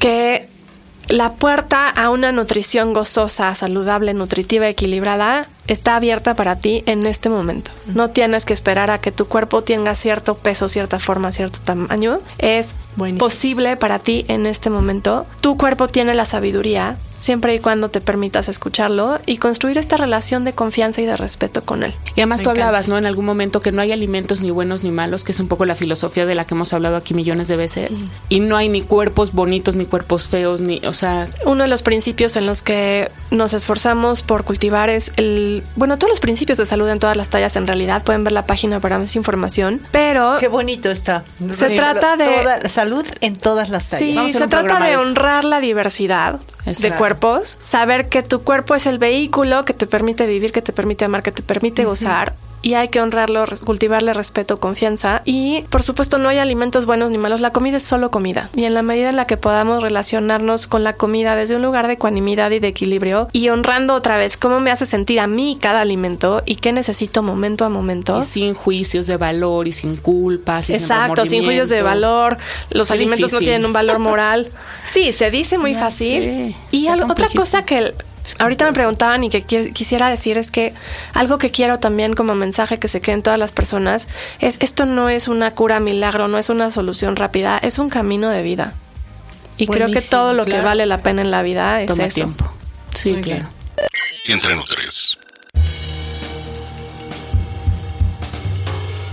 que 0.00 0.48
la 1.08 1.34
puerta 1.34 1.88
a 1.88 2.10
una 2.10 2.32
nutrición 2.32 2.92
gozosa, 2.92 3.54
saludable, 3.54 4.12
nutritiva, 4.12 4.68
equilibrada 4.68 5.46
está 5.68 5.94
abierta 5.94 6.34
para 6.34 6.56
ti 6.56 6.82
en 6.86 7.06
este 7.06 7.28
momento. 7.28 7.70
No 7.86 8.10
tienes 8.10 8.44
que 8.44 8.52
esperar 8.52 8.90
a 8.90 9.00
que 9.00 9.12
tu 9.12 9.26
cuerpo 9.26 9.62
tenga 9.62 9.94
cierto 9.94 10.34
peso, 10.34 10.68
cierta 10.68 10.98
forma, 10.98 11.30
cierto 11.30 11.60
tamaño. 11.60 12.18
Es 12.38 12.74
posible 13.20 13.76
para 13.76 14.00
ti 14.00 14.24
en 14.26 14.46
este 14.46 14.68
momento. 14.68 15.26
Tu 15.40 15.56
cuerpo 15.56 15.86
tiene 15.86 16.12
la 16.14 16.24
sabiduría 16.24 16.98
siempre 17.24 17.54
y 17.54 17.58
cuando 17.58 17.90
te 17.90 18.00
permitas 18.00 18.48
escucharlo 18.48 19.18
y 19.26 19.38
construir 19.38 19.78
esta 19.78 19.96
relación 19.96 20.44
de 20.44 20.52
confianza 20.52 21.00
y 21.00 21.06
de 21.06 21.16
respeto 21.16 21.64
con 21.64 21.82
él. 21.82 21.94
Y 22.14 22.20
además 22.20 22.42
tú 22.42 22.50
hablabas, 22.50 22.88
¿no? 22.88 22.98
En 22.98 23.06
algún 23.06 23.24
momento 23.24 23.60
que 23.60 23.72
no 23.72 23.80
hay 23.82 23.92
alimentos 23.92 24.40
ni 24.40 24.50
buenos 24.50 24.84
ni 24.84 24.90
malos, 24.90 25.24
que 25.24 25.32
es 25.32 25.40
un 25.40 25.48
poco 25.48 25.64
la 25.64 25.74
filosofía 25.74 26.26
de 26.26 26.34
la 26.34 26.46
que 26.46 26.54
hemos 26.54 26.72
hablado 26.72 26.96
aquí 26.96 27.14
millones 27.14 27.48
de 27.48 27.56
veces. 27.56 28.06
Y 28.28 28.40
no 28.40 28.56
hay 28.56 28.68
ni 28.68 28.82
cuerpos 28.82 29.32
bonitos 29.32 29.76
ni 29.76 29.86
cuerpos 29.86 30.28
feos, 30.28 30.60
ni, 30.60 30.80
o 30.86 30.92
sea... 30.92 31.28
Uno 31.46 31.64
de 31.64 31.68
los 31.68 31.82
principios 31.82 32.36
en 32.36 32.46
los 32.46 32.62
que 32.62 33.10
nos 33.30 33.54
esforzamos 33.54 34.22
por 34.22 34.44
cultivar 34.44 34.90
es 34.90 35.12
el... 35.16 35.64
Bueno, 35.76 35.98
todos 35.98 36.10
los 36.10 36.20
principios 36.20 36.58
de 36.58 36.66
salud 36.66 36.88
en 36.88 36.98
todas 36.98 37.16
las 37.16 37.30
tallas 37.30 37.56
en 37.56 37.66
realidad, 37.66 38.04
pueden 38.04 38.24
ver 38.24 38.32
la 38.32 38.46
página 38.46 38.80
para 38.80 38.98
más 38.98 39.16
información, 39.16 39.80
pero... 39.90 40.36
Qué 40.38 40.48
bonito 40.48 40.90
está. 40.90 41.24
Se 41.50 41.70
trata 41.70 42.16
de... 42.16 42.68
salud 42.68 43.06
en 43.20 43.36
todas 43.36 43.70
las 43.70 43.88
tallas. 43.88 44.26
Sí, 44.26 44.32
se 44.32 44.46
trata 44.46 44.84
de 44.84 44.96
honrar 44.96 45.44
la 45.44 45.60
diversidad 45.60 46.40
de 46.64 46.92
cuerpos, 46.92 47.13
saber 47.62 48.08
que 48.08 48.22
tu 48.22 48.42
cuerpo 48.42 48.74
es 48.74 48.86
el 48.86 48.98
vehículo 48.98 49.64
que 49.64 49.74
te 49.74 49.86
permite 49.86 50.26
vivir, 50.26 50.52
que 50.52 50.62
te 50.62 50.72
permite 50.72 51.04
amar, 51.04 51.22
que 51.22 51.32
te 51.32 51.42
permite 51.42 51.84
gozar 51.84 52.34
y 52.64 52.74
hay 52.74 52.88
que 52.88 53.00
honrarlo, 53.00 53.44
cultivarle 53.62 54.14
respeto, 54.14 54.58
confianza 54.58 55.20
y 55.26 55.64
por 55.68 55.82
supuesto 55.82 56.16
no 56.16 56.30
hay 56.30 56.38
alimentos 56.38 56.86
buenos 56.86 57.10
ni 57.10 57.18
malos, 57.18 57.42
la 57.42 57.50
comida 57.50 57.76
es 57.76 57.82
solo 57.82 58.10
comida 58.10 58.48
y 58.56 58.64
en 58.64 58.72
la 58.72 58.80
medida 58.80 59.10
en 59.10 59.16
la 59.16 59.26
que 59.26 59.36
podamos 59.36 59.82
relacionarnos 59.82 60.66
con 60.66 60.82
la 60.82 60.94
comida 60.94 61.36
desde 61.36 61.56
un 61.56 61.62
lugar 61.62 61.86
de 61.86 61.92
ecuanimidad 61.92 62.50
y 62.52 62.60
de 62.60 62.68
equilibrio 62.68 63.28
y 63.32 63.50
honrando 63.50 63.92
otra 63.92 64.16
vez 64.16 64.38
cómo 64.38 64.60
me 64.60 64.70
hace 64.70 64.86
sentir 64.86 65.20
a 65.20 65.26
mí 65.26 65.58
cada 65.60 65.82
alimento 65.82 66.42
y 66.46 66.56
qué 66.56 66.72
necesito 66.72 67.22
momento 67.22 67.66
a 67.66 67.68
momento. 67.68 68.20
Y 68.20 68.24
sin 68.24 68.54
juicios 68.54 69.06
de 69.06 69.18
valor 69.18 69.68
y 69.68 69.72
sin 69.72 69.96
culpas. 69.96 70.70
Exacto, 70.70 71.26
sin, 71.26 71.44
juicios 71.44 71.68
de 71.68 71.82
valor, 71.82 72.38
los 72.70 72.90
alimentos 72.90 73.30
no 73.34 73.40
tienen 73.40 73.66
un 73.66 73.74
valor 73.74 73.98
moral. 73.98 74.50
Sí, 74.86 75.12
se 75.12 75.30
dice 75.30 75.58
muy 75.58 75.74
fácil. 75.74 76.54
y 76.70 76.88
otra 76.88 77.28
cosa 77.34 77.64
que 77.64 77.94
ahorita 78.38 78.66
me 78.66 78.72
preguntaban 78.72 79.24
y 79.24 79.30
que 79.30 79.42
quisiera 79.42 80.08
decir 80.08 80.38
es 80.38 80.50
que 80.50 80.74
algo 81.12 81.38
que 81.38 81.50
quiero 81.50 81.78
también 81.78 82.14
como 82.14 82.34
mensaje 82.34 82.78
que 82.78 82.88
se 82.88 83.00
quede 83.00 83.16
en 83.16 83.22
todas 83.22 83.38
las 83.38 83.52
personas 83.52 84.08
es 84.40 84.58
esto 84.60 84.86
no 84.86 85.08
es 85.08 85.28
una 85.28 85.50
cura 85.52 85.80
milagro, 85.80 86.28
no 86.28 86.38
es 86.38 86.48
una 86.48 86.70
solución 86.70 87.16
rápida, 87.16 87.58
es 87.58 87.78
un 87.78 87.90
camino 87.90 88.30
de 88.30 88.42
vida. 88.42 88.74
Y 89.56 89.66
creo 89.66 89.88
que 89.88 90.00
todo 90.00 90.32
lo 90.32 90.46
que 90.46 90.60
vale 90.60 90.86
la 90.86 91.02
pena 91.02 91.22
en 91.22 91.30
la 91.30 91.42
vida 91.42 91.80
es 91.80 91.88
Toma 91.88 92.08
tiempo. 92.08 92.44
Sí, 92.92 93.12
claro. 93.14 93.48
Entre 94.26 94.56
tres. 94.68 95.16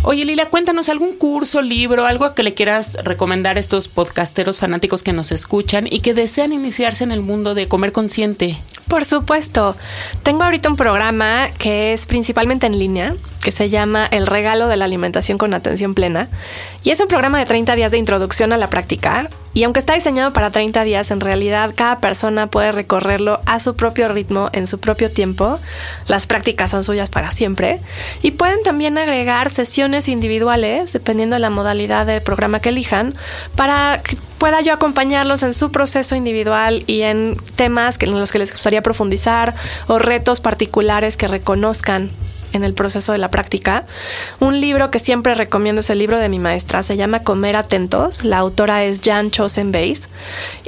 Oye, 0.04 0.26
Lila, 0.26 0.48
cuéntanos 0.48 0.90
algún 0.90 1.16
curso, 1.16 1.62
libro, 1.62 2.08
algo 2.08 2.34
que 2.34 2.42
le 2.42 2.56
quieras 2.56 2.98
recomendar 3.04 3.58
a 3.58 3.60
estos 3.60 3.88
podcasteros 3.88 4.60
fanáticos 4.60 5.04
que 5.04 5.14
nos 5.14 5.32
escuchan 5.32 5.86
y 5.88 6.00
que 6.00 6.16
desean 6.16 6.54
iniciarse 6.54 7.04
en 7.04 7.12
el 7.12 7.22
mundo 7.22 7.54
de 7.54 7.68
comer 7.68 7.92
consciente. 7.92 8.58
Por 8.92 9.06
supuesto. 9.06 9.78
Tengo 10.22 10.44
ahorita 10.44 10.68
un 10.68 10.76
programa 10.76 11.50
que 11.58 11.94
es 11.94 12.06
principalmente 12.06 12.68
en 12.68 12.78
línea, 12.78 13.16
que 13.42 13.52
se 13.52 13.70
llama 13.70 14.06
El 14.06 14.28
regalo 14.28 14.68
de 14.68 14.78
la 14.78 14.86
alimentación 14.86 15.38
con 15.38 15.54
atención 15.54 15.94
plena. 15.94 16.30
Y 16.84 16.92
es 16.92 17.00
un 17.00 17.08
programa 17.08 17.40
de 17.40 17.46
30 17.46 17.76
días 17.76 17.92
de 17.92 17.98
introducción 17.98 18.54
a 18.54 18.58
la 18.58 18.70
práctica. 18.70 19.30
Y 19.54 19.64
aunque 19.64 19.80
está 19.80 19.96
diseñado 19.96 20.32
para 20.32 20.52
30 20.52 20.84
días, 20.84 21.12
en 21.12 21.20
realidad 21.20 21.74
cada 21.76 22.00
persona 22.00 22.48
puede 22.48 22.72
recorrerlo 22.72 23.42
a 23.46 23.60
su 23.60 23.76
propio 23.76 24.08
ritmo, 24.08 24.50
en 24.54 24.66
su 24.66 24.80
propio 24.80 25.12
tiempo. 25.12 25.60
Las 26.08 26.28
prácticas 26.28 26.72
son 26.72 26.84
suyas 26.84 27.10
para 27.10 27.32
siempre. 27.32 27.82
Y 28.22 28.32
pueden 28.32 28.64
también 28.64 28.98
agregar 28.98 29.50
sesiones 29.50 30.08
individuales, 30.08 30.94
dependiendo 30.94 31.36
de 31.36 31.42
la 31.42 31.50
modalidad 31.50 32.06
del 32.06 32.22
programa 32.22 32.62
que 32.62 32.70
elijan, 32.70 33.14
para 33.56 34.02
pueda 34.38 34.62
yo 34.62 34.74
acompañarlos 34.74 35.44
en 35.44 35.54
su 35.54 35.72
proceso 35.72 36.16
individual 36.16 36.84
y 36.88 37.02
en 37.02 37.38
temas 37.56 38.00
en 38.02 38.20
los 38.20 38.32
que 38.32 38.40
les 38.40 38.52
gustaría 38.52 38.82
profundizar 38.82 39.54
o 39.86 40.00
retos 40.00 40.40
particulares 40.40 41.16
que 41.16 41.28
reconozcan 41.28 42.10
en 42.54 42.64
el 42.64 42.74
proceso 42.74 43.12
de 43.12 43.18
la 43.18 43.30
práctica. 43.30 43.86
Un 44.40 44.60
libro 44.62 44.92
que 44.92 45.00
siempre 45.00 45.36
recomiendo 45.36 45.82
es 45.82 45.90
el 45.90 46.00
libro 46.00 46.18
de 46.18 46.30
mi 46.30 46.40
maestra, 46.40 46.84
se 46.84 46.98
llama 46.98 47.24
Comer 47.24 47.56
Atentos, 47.56 48.24
la 48.24 48.38
autora 48.38 48.84
es 48.84 49.02
Jan 49.04 49.32
Chosen 49.32 49.72
Base 49.72 50.10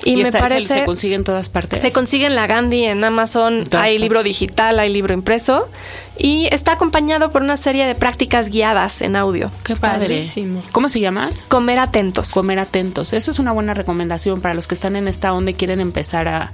y, 0.03 0.17
me 0.17 0.31
parece 0.31 0.79
se 0.79 0.85
consigue 0.85 1.15
en 1.15 1.23
todas 1.23 1.49
partes. 1.49 1.79
Se 1.79 1.91
consigue 1.91 2.25
en 2.25 2.35
la 2.35 2.47
Gandhi, 2.47 2.85
en 2.85 3.03
Amazon, 3.03 3.63
hay 3.71 3.97
libro 3.97 4.23
digital, 4.23 4.79
hay 4.79 4.91
libro 4.91 5.13
impreso 5.13 5.69
y 6.17 6.47
está 6.51 6.73
acompañado 6.73 7.31
por 7.31 7.41
una 7.41 7.57
serie 7.57 7.85
de 7.85 7.95
prácticas 7.95 8.49
guiadas 8.49 9.01
en 9.01 9.15
audio. 9.15 9.51
Qué 9.63 9.75
padre. 9.75 10.25
¿Cómo 10.71 10.89
se 10.89 10.99
llama? 10.99 11.29
Comer 11.47 11.79
atentos. 11.79 12.29
Comer 12.29 12.59
atentos. 12.59 13.13
Eso 13.13 13.31
es 13.31 13.39
una 13.39 13.51
buena 13.51 13.73
recomendación 13.73 14.41
para 14.41 14.53
los 14.53 14.67
que 14.67 14.75
están 14.75 14.95
en 14.95 15.07
esta 15.07 15.33
onda 15.33 15.51
y 15.51 15.53
quieren 15.55 15.81
empezar 15.81 16.27
a 16.27 16.51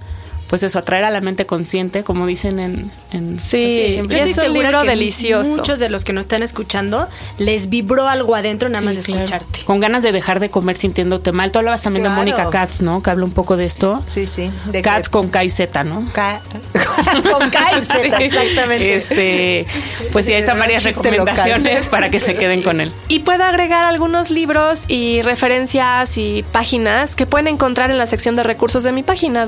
pues 0.50 0.64
eso, 0.64 0.80
atraer 0.80 1.06
a 1.06 1.12
la 1.12 1.22
mente 1.22 1.46
consciente, 1.46 2.04
como 2.04 2.26
dicen 2.26 2.60
en... 2.60 2.92
en 3.12 3.40
sí, 3.40 3.96
yo 3.98 4.04
estoy 4.04 4.30
es 4.32 4.38
un 4.40 4.54
libro 4.54 4.84
delicioso. 4.84 5.58
Muchos 5.58 5.80
de 5.80 5.90
los 5.90 6.04
que 6.04 6.12
nos 6.12 6.24
están 6.24 6.42
escuchando 6.42 7.08
les 7.38 7.70
vibró 7.70 8.08
algo 8.08 8.36
adentro 8.36 8.68
nada 8.68 8.84
más 8.84 8.96
de 8.96 9.02
escucharte. 9.02 9.62
Con 9.66 9.80
ganas 9.80 10.02
de 10.02 10.12
dejar 10.12 10.40
de 10.40 10.50
comer 10.50 10.76
sintiéndote 10.76 11.32
mal. 11.32 11.52
Tú 11.52 11.60
hablabas 11.60 11.84
también 11.84 12.04
de 12.04 12.10
Mónica 12.10 12.50
Katz, 12.50 12.82
¿no? 12.82 13.04
Que 13.04 13.12
habla 13.12 13.26
un 13.26 13.32
poco 13.32 13.58
de 13.58 13.66
esto. 13.66 14.02
Sí, 14.08 14.26
sí. 14.26 14.50
De 14.66 14.82
Katz 14.82 15.08
con 15.08 15.30
K 15.30 15.44
y 15.44 15.52
Z, 15.52 15.84
¿no? 15.84 16.00
con 16.12 17.50
K 17.52 17.80
y 17.80 17.86
Z, 17.86 18.18
exactamente. 18.18 18.96
Este, 18.96 19.68
pues 20.12 20.26
sí, 20.26 20.34
ahí 20.34 20.40
están 20.40 20.58
varias 20.58 20.84
recomendaciones 20.84 21.88
para 21.90 22.10
que 22.10 22.20
se 22.20 22.34
queden 22.34 22.64
con 22.64 22.82
él. 22.82 22.92
Y 23.08 23.20
puedo 23.20 23.44
agregar 23.44 23.84
algunos 23.84 24.32
libros 24.32 24.86
y 24.88 25.22
referencias 25.22 26.18
y 26.18 26.44
páginas 26.52 27.16
que 27.16 27.28
pueden 27.28 27.48
encontrar 27.48 27.92
en 27.92 28.00
la 28.00 28.08
sección 28.08 28.36
de 28.36 28.42
recursos 28.42 28.84
de 28.84 28.92
mi 28.92 29.04
página 29.04 29.46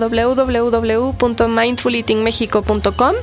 www.mindfuleatingmexico.com 0.97 3.15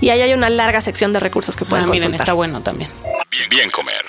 y 0.00 0.10
ahí 0.10 0.22
hay 0.22 0.32
una 0.32 0.50
larga 0.50 0.80
sección 0.80 1.12
de 1.12 1.20
recursos 1.20 1.56
que 1.56 1.64
pueden 1.64 1.86
ah, 1.86 1.88
miren, 1.88 2.14
está 2.14 2.32
bueno 2.32 2.60
también. 2.60 2.90
Bien, 3.30 3.48
bien 3.50 3.70
comer. 3.70 4.04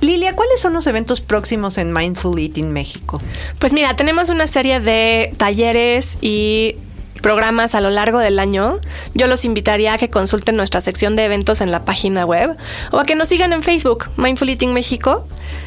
Lilia, 0.00 0.34
¿cuáles 0.34 0.60
son 0.60 0.72
los 0.72 0.86
eventos 0.88 1.20
próximos 1.20 1.78
en 1.78 1.92
Mindful 1.92 2.38
Eating 2.38 2.72
México? 2.72 3.22
Pues 3.60 3.72
mira, 3.72 3.94
tenemos 3.94 4.30
una 4.30 4.48
serie 4.48 4.80
de 4.80 5.32
talleres 5.36 6.18
y 6.20 6.76
programas 7.22 7.74
a 7.74 7.80
lo 7.80 7.88
largo 7.88 8.18
del 8.18 8.38
año, 8.38 8.78
yo 9.14 9.28
los 9.28 9.44
invitaría 9.44 9.94
a 9.94 9.98
que 9.98 10.10
consulten 10.10 10.56
nuestra 10.56 10.80
sección 10.80 11.16
de 11.16 11.24
eventos 11.24 11.60
en 11.60 11.70
la 11.70 11.84
página 11.84 12.26
web 12.26 12.56
o 12.90 12.98
a 12.98 13.04
que 13.04 13.14
nos 13.14 13.28
sigan 13.28 13.52
en 13.52 13.62
Facebook, 13.62 14.10
Mindful 14.16 14.50
Eating 14.50 14.74
México, 14.74 15.26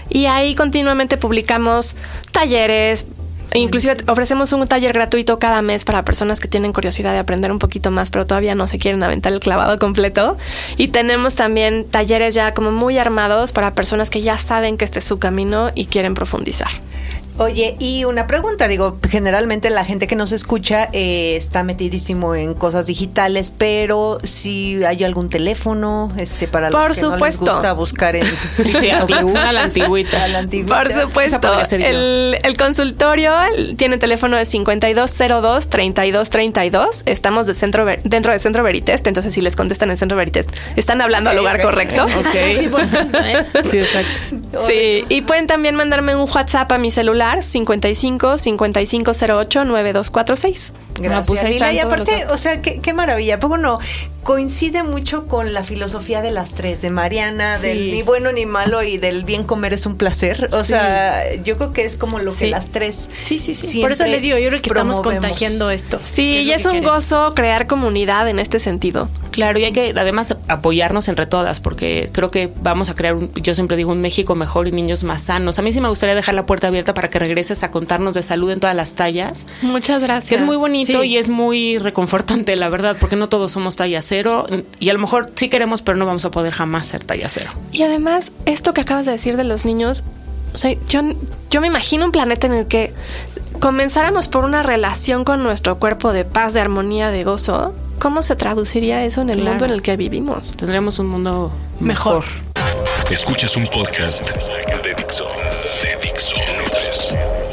y 0.09 0.25
ahí 0.25 0.53
continuamente 0.53 1.17
publicamos 1.17 1.95
talleres, 2.31 3.07
Inclusive 3.55 3.97
ofrecemos 4.07 4.51
un 4.51 4.67
taller 4.67 4.93
gratuito 4.93 5.39
cada 5.39 5.61
mes 5.61 5.85
para 5.85 6.03
personas 6.03 6.39
que 6.39 6.47
tienen 6.47 6.73
curiosidad 6.73 7.13
de 7.13 7.19
aprender 7.19 7.51
un 7.51 7.59
poquito 7.59 7.89
más, 7.89 8.09
pero 8.09 8.27
todavía 8.27 8.53
no 8.53 8.67
se 8.67 8.79
quieren 8.79 9.01
aventar 9.01 9.31
el 9.31 9.39
clavado 9.39 9.77
completo. 9.77 10.37
Y 10.77 10.89
tenemos 10.89 11.35
también 11.35 11.85
talleres 11.85 12.35
ya 12.35 12.53
como 12.53 12.71
muy 12.71 12.97
armados 12.97 13.51
para 13.51 13.73
personas 13.73 14.09
que 14.09 14.21
ya 14.21 14.37
saben 14.37 14.77
que 14.77 14.85
este 14.85 14.99
es 14.99 15.05
su 15.05 15.19
camino 15.19 15.71
y 15.73 15.85
quieren 15.85 16.15
profundizar. 16.15 16.69
Oye, 17.37 17.75
y 17.79 18.05
una 18.05 18.27
pregunta, 18.27 18.69
digo, 18.69 18.97
generalmente 19.09 19.69
la 19.69 19.83
gente 19.83 20.07
que 20.07 20.15
nos 20.15 20.31
escucha 20.31 20.87
eh, 20.93 21.35
está 21.35 21.63
metidísimo 21.63 22.33
en 22.33 22.53
cosas 22.53 22.85
digitales, 22.85 23.51
pero 23.57 24.19
si 24.23 24.81
hay 24.85 25.03
algún 25.03 25.29
teléfono, 25.29 26.13
este, 26.17 26.47
para 26.47 26.69
los 26.69 26.87
que 26.87 26.93
supuesto. 26.93 27.43
no 27.43 27.51
les 27.51 27.57
gusta 27.57 27.73
buscar 27.73 28.15
en 28.15 28.25
a 29.37 29.51
la 29.53 29.63
antigüita. 29.63 30.27
Por 30.65 30.93
supuesto. 30.93 31.59
El, 31.71 32.37
el, 32.41 32.57
consultorio 32.57 33.33
tiene 33.75 33.97
teléfono 33.97 34.37
de 34.37 34.43
5202-3232. 34.43 37.03
Estamos 37.05 37.47
de 37.47 37.53
centro, 37.53 37.85
dentro 38.03 38.31
de 38.31 38.39
Centro 38.39 38.63
Veritest, 38.63 39.07
entonces 39.07 39.33
si 39.33 39.41
les 39.41 39.57
contestan 39.57 39.91
en 39.91 39.97
Centro 39.97 40.17
Veritest, 40.17 40.51
están 40.77 41.01
hablando 41.01 41.31
al 41.31 41.35
lugar 41.35 41.61
correcto. 41.61 42.07
Sí, 42.07 42.15
sí, 43.69 43.77
exacto. 43.77 44.09
Sí, 44.65 45.03
y 45.09 45.23
pueden 45.23 45.47
también 45.47 45.75
mandarme 45.75 46.15
un 46.15 46.29
WhatsApp 46.33 46.71
a 46.71 46.77
mi 46.77 46.91
celular 46.91 47.24
55 47.41 48.37
5508 48.37 49.65
9246. 49.65 50.73
Gracias. 50.99 51.73
y 51.73 51.79
aparte, 51.79 52.25
o 52.29 52.37
sea, 52.37 52.61
qué, 52.61 52.79
qué 52.79 52.93
maravilla. 52.93 53.39
Poco 53.39 53.57
no 53.57 53.79
coincide 54.25 54.81
mucho 54.81 55.27
con 55.27 55.53
la 55.53 55.63
filosofía 55.63 56.23
de 56.23 56.31
las 56.31 56.55
tres, 56.55 56.81
de 56.81 56.89
Mariana, 56.89 57.59
del 57.59 57.91
ni 57.91 58.01
bueno 58.01 58.31
ni 58.31 58.47
malo 58.47 58.81
y 58.81 58.97
del 58.97 59.23
bien 59.23 59.43
comer 59.43 59.71
es 59.71 59.85
un 59.85 59.97
placer. 59.97 60.49
O 60.51 60.63
sea, 60.63 61.35
yo 61.43 61.57
creo 61.57 61.73
que 61.73 61.85
es 61.85 61.95
como 61.95 62.17
lo 62.17 62.35
que 62.35 62.47
las 62.47 62.69
tres. 62.69 63.07
Sí, 63.15 63.37
sí, 63.37 63.53
sí. 63.53 63.81
Por 63.81 63.91
eso 63.91 64.03
les 64.07 64.23
digo, 64.23 64.39
yo 64.39 64.49
creo 64.49 64.63
que 64.63 64.69
estamos 64.69 64.99
contagiando 65.01 65.69
esto. 65.69 65.99
Sí, 66.01 66.39
y 66.39 66.51
es 66.51 66.65
un 66.65 66.81
gozo 66.81 67.33
crear 67.35 67.67
comunidad 67.67 68.27
en 68.27 68.39
este 68.39 68.57
sentido. 68.57 69.09
Claro, 69.29 69.59
y 69.59 69.65
hay 69.65 69.73
que 69.73 69.93
además 69.95 70.35
apoyarnos 70.47 71.07
entre 71.07 71.27
todas, 71.27 71.59
porque 71.59 72.09
creo 72.11 72.31
que 72.31 72.51
vamos 72.61 72.89
a 72.89 72.95
crear, 72.95 73.13
un, 73.13 73.31
yo 73.35 73.53
siempre 73.53 73.77
digo, 73.77 73.91
un 73.91 74.01
México 74.01 74.33
mejor 74.33 74.67
y 74.67 74.71
niños 74.71 75.03
más 75.03 75.21
sanos. 75.21 75.59
A 75.59 75.61
mí 75.61 75.71
sí 75.71 75.81
me 75.81 75.89
gustaría 75.89 76.15
dejar 76.15 76.33
la 76.33 76.47
puerta 76.47 76.67
abierta 76.67 76.95
para 76.95 77.11
que 77.11 77.19
regreses 77.19 77.61
a 77.61 77.69
contarnos 77.69 78.15
de 78.15 78.23
salud 78.23 78.49
en 78.49 78.59
todas 78.59 78.75
las 78.75 78.95
tallas. 78.95 79.45
Muchas 79.61 80.01
gracias. 80.01 80.29
Que 80.29 80.35
es 80.35 80.41
muy 80.41 80.57
bonito 80.57 81.03
y 81.03 81.17
es 81.17 81.29
muy 81.29 81.77
reconfortante, 81.77 82.55
la 82.55 82.69
verdad, 82.69 82.97
porque 82.99 83.17
no 83.17 83.29
todos 83.29 83.51
somos 83.51 83.75
talla 83.75 84.01
cero 84.15 84.47
y 84.79 84.89
a 84.89 84.93
lo 84.93 84.99
mejor 84.99 85.31
sí 85.35 85.49
queremos, 85.49 85.81
pero 85.81 85.97
no 85.97 86.05
vamos 86.05 86.23
a 86.23 86.31
poder 86.31 86.53
jamás 86.53 86.87
ser 86.87 87.03
talla 87.03 87.27
cero. 87.27 87.51
Y 87.71 87.83
además, 87.83 88.31
esto 88.45 88.73
que 88.73 88.81
acabas 88.81 89.05
de 89.05 89.11
decir 89.11 89.35
de 89.35 89.43
los 89.43 89.65
niños, 89.65 90.03
o 90.53 90.57
sea, 90.57 90.73
yo, 90.87 91.01
yo 91.49 91.59
me 91.61 91.67
imagino 91.67 92.05
un 92.05 92.11
planeta 92.11 92.47
en 92.47 92.53
el 92.53 92.65
que 92.67 92.93
comenzáramos 93.59 94.27
por 94.27 94.45
una 94.45 94.63
relación 94.63 95.25
con 95.25 95.43
nuestro 95.43 95.79
cuerpo 95.79 96.13
de 96.13 96.23
paz, 96.23 96.53
de 96.53 96.61
armonía, 96.61 97.09
de 97.09 97.23
gozo. 97.23 97.73
¿Cómo 97.99 98.21
se 98.21 98.35
traduciría 98.35 99.03
eso 99.03 99.21
en 99.21 99.29
el 99.29 99.41
mundo 99.41 99.65
en 99.65 99.71
el 99.71 99.81
que 99.81 99.97
vivimos? 99.97 100.55
Tendríamos 100.55 100.99
un 100.99 101.07
mundo 101.07 101.51
mejor. 101.79 102.23
Escuchas 103.09 103.57
un 103.57 103.67
podcast 103.67 104.21
de 104.29 104.95
Dixo. 104.95 105.25
De 105.83 105.97
Dixo. 106.01 107.44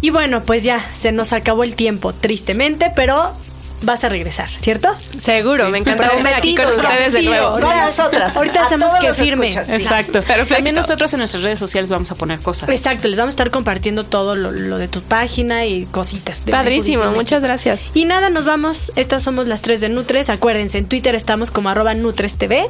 Y 0.00 0.10
bueno, 0.10 0.44
pues 0.44 0.62
ya 0.62 0.84
se 0.94 1.12
nos 1.12 1.32
acabó 1.32 1.64
el 1.64 1.74
tiempo, 1.74 2.12
tristemente, 2.12 2.92
pero 2.94 3.34
vas 3.82 4.04
a 4.04 4.08
regresar, 4.08 4.48
¿cierto? 4.60 4.88
Seguro, 5.16 5.68
me 5.68 5.78
encanta 5.78 6.06
estar 6.06 6.34
aquí 6.34 6.54
con 6.54 6.66
ustedes 6.66 7.12
de 7.12 7.22
nuevo. 7.22 7.58
nosotras. 7.58 8.36
Ahorita 8.36 8.64
hacemos 8.64 8.92
que 9.00 9.14
firme. 9.14 9.48
Exacto. 9.48 10.22
Pero 10.26 10.46
también 10.46 10.74
nosotros 10.74 11.12
en 11.12 11.18
nuestras 11.18 11.42
redes 11.42 11.58
sociales 11.58 11.90
vamos 11.90 12.10
a 12.10 12.14
poner 12.14 12.40
cosas. 12.40 12.68
Exacto, 12.68 13.08
les 13.08 13.16
vamos 13.16 13.32
a 13.32 13.36
estar 13.36 13.50
compartiendo 13.50 14.04
todo 14.04 14.34
lo, 14.34 14.78
de 14.78 14.88
tu 14.88 15.02
página 15.02 15.66
y 15.66 15.86
cositas. 15.86 16.40
Padrísimo, 16.40 17.04
muchas 17.10 17.42
gracias. 17.42 17.80
Y 17.94 18.04
nada, 18.04 18.30
nos 18.30 18.44
vamos. 18.44 18.92
Estas 18.96 19.22
somos 19.22 19.46
las 19.48 19.62
tres 19.62 19.80
de 19.80 19.88
Nutres. 19.88 20.30
Acuérdense, 20.30 20.78
en 20.78 20.86
Twitter 20.86 21.14
estamos 21.14 21.50
como 21.50 21.68
arroba 21.68 21.94
Nutres 21.94 22.36
TV 22.36 22.68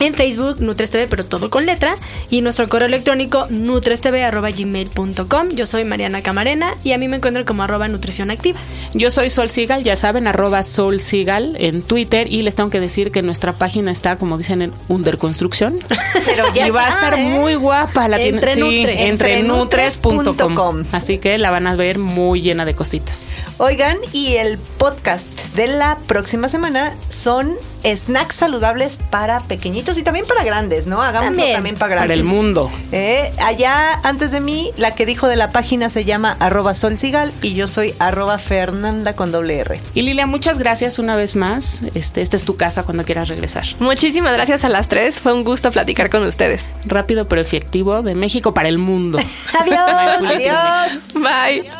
en 0.00 0.14
Facebook, 0.14 0.60
NutresTV, 0.60 1.08
pero 1.08 1.24
todo 1.24 1.50
con 1.50 1.66
letra, 1.66 1.96
y 2.30 2.40
nuestro 2.40 2.68
correo 2.68 2.88
electrónico 2.88 3.46
nutrestv.gmail.com. 3.50 5.48
Yo 5.50 5.66
soy 5.66 5.84
Mariana 5.84 6.22
Camarena 6.22 6.74
y 6.82 6.92
a 6.92 6.98
mí 6.98 7.06
me 7.06 7.16
encuentran 7.16 7.44
como 7.44 7.62
arroba 7.62 7.86
nutrición 7.88 8.30
activa. 8.30 8.58
Yo 8.94 9.10
soy 9.10 9.30
Sol 9.30 9.50
Sigal, 9.50 9.84
ya 9.84 9.96
saben, 9.96 10.26
arroba 10.26 10.62
Sol 10.62 11.00
Sigal 11.00 11.56
en 11.58 11.82
Twitter, 11.82 12.32
y 12.32 12.42
les 12.42 12.54
tengo 12.54 12.70
que 12.70 12.80
decir 12.80 13.10
que 13.10 13.22
nuestra 13.22 13.58
página 13.58 13.92
está, 13.92 14.16
como 14.16 14.38
dicen, 14.38 14.62
en 14.62 14.72
under 14.88 15.18
construcción. 15.18 15.78
Pero 16.24 16.52
ya 16.54 16.66
y 16.66 16.70
va 16.70 16.86
a 16.86 16.88
estar 16.88 17.14
¿eh? 17.14 17.22
muy 17.22 17.54
guapa. 17.54 18.08
La 18.08 18.20
entre 18.20 18.54
tiene, 18.54 18.96
sí, 18.96 19.02
entre 19.02 19.42
nutres.com. 19.42 20.84
Así 20.92 21.18
que 21.18 21.36
la 21.38 21.50
van 21.50 21.66
a 21.66 21.76
ver 21.76 21.98
muy 21.98 22.40
llena 22.40 22.64
de 22.64 22.74
cositas. 22.74 23.36
Oigan, 23.58 23.98
y 24.12 24.34
el 24.34 24.58
podcast 24.58 25.39
de 25.54 25.66
la 25.66 25.98
próxima 26.06 26.48
semana 26.48 26.94
son 27.08 27.56
snacks 27.84 28.34
saludables 28.34 28.96
para 28.96 29.40
pequeñitos 29.40 29.98
y 29.98 30.02
también 30.02 30.26
para 30.26 30.44
grandes, 30.44 30.86
¿no? 30.86 31.02
Hagámoslo 31.02 31.42
también, 31.52 31.76
para 31.76 31.94
grandes. 31.94 32.08
Para 32.08 32.14
el 32.14 32.24
mundo. 32.24 32.70
Eh, 32.92 33.32
allá, 33.42 34.00
antes 34.02 34.32
de 34.32 34.40
mí, 34.40 34.70
la 34.76 34.94
que 34.94 35.06
dijo 35.06 35.28
de 35.28 35.36
la 35.36 35.50
página 35.50 35.88
se 35.88 36.04
llama 36.04 36.36
arroba 36.40 36.74
solsigal 36.74 37.32
y 37.42 37.54
yo 37.54 37.66
soy 37.66 37.94
arroba 37.98 38.38
fernanda 38.38 39.14
con 39.14 39.32
doble 39.32 39.60
R. 39.60 39.80
Y 39.94 40.02
Lilia, 40.02 40.26
muchas 40.26 40.58
gracias 40.58 40.98
una 40.98 41.16
vez 41.16 41.36
más. 41.36 41.82
Este, 41.94 42.22
esta 42.22 42.36
es 42.36 42.44
tu 42.44 42.56
casa 42.56 42.82
cuando 42.82 43.04
quieras 43.04 43.28
regresar. 43.28 43.64
Muchísimas 43.78 44.32
gracias 44.34 44.64
a 44.64 44.68
las 44.68 44.88
tres. 44.88 45.20
Fue 45.20 45.32
un 45.32 45.44
gusto 45.44 45.70
platicar 45.70 46.10
con 46.10 46.22
ustedes. 46.24 46.64
Rápido 46.84 47.28
pero 47.28 47.40
efectivo 47.40 48.02
de 48.02 48.14
México 48.14 48.54
para 48.54 48.68
el 48.68 48.78
mundo. 48.78 49.18
adiós. 49.58 50.24
adiós. 50.24 51.14
Bye. 51.14 51.79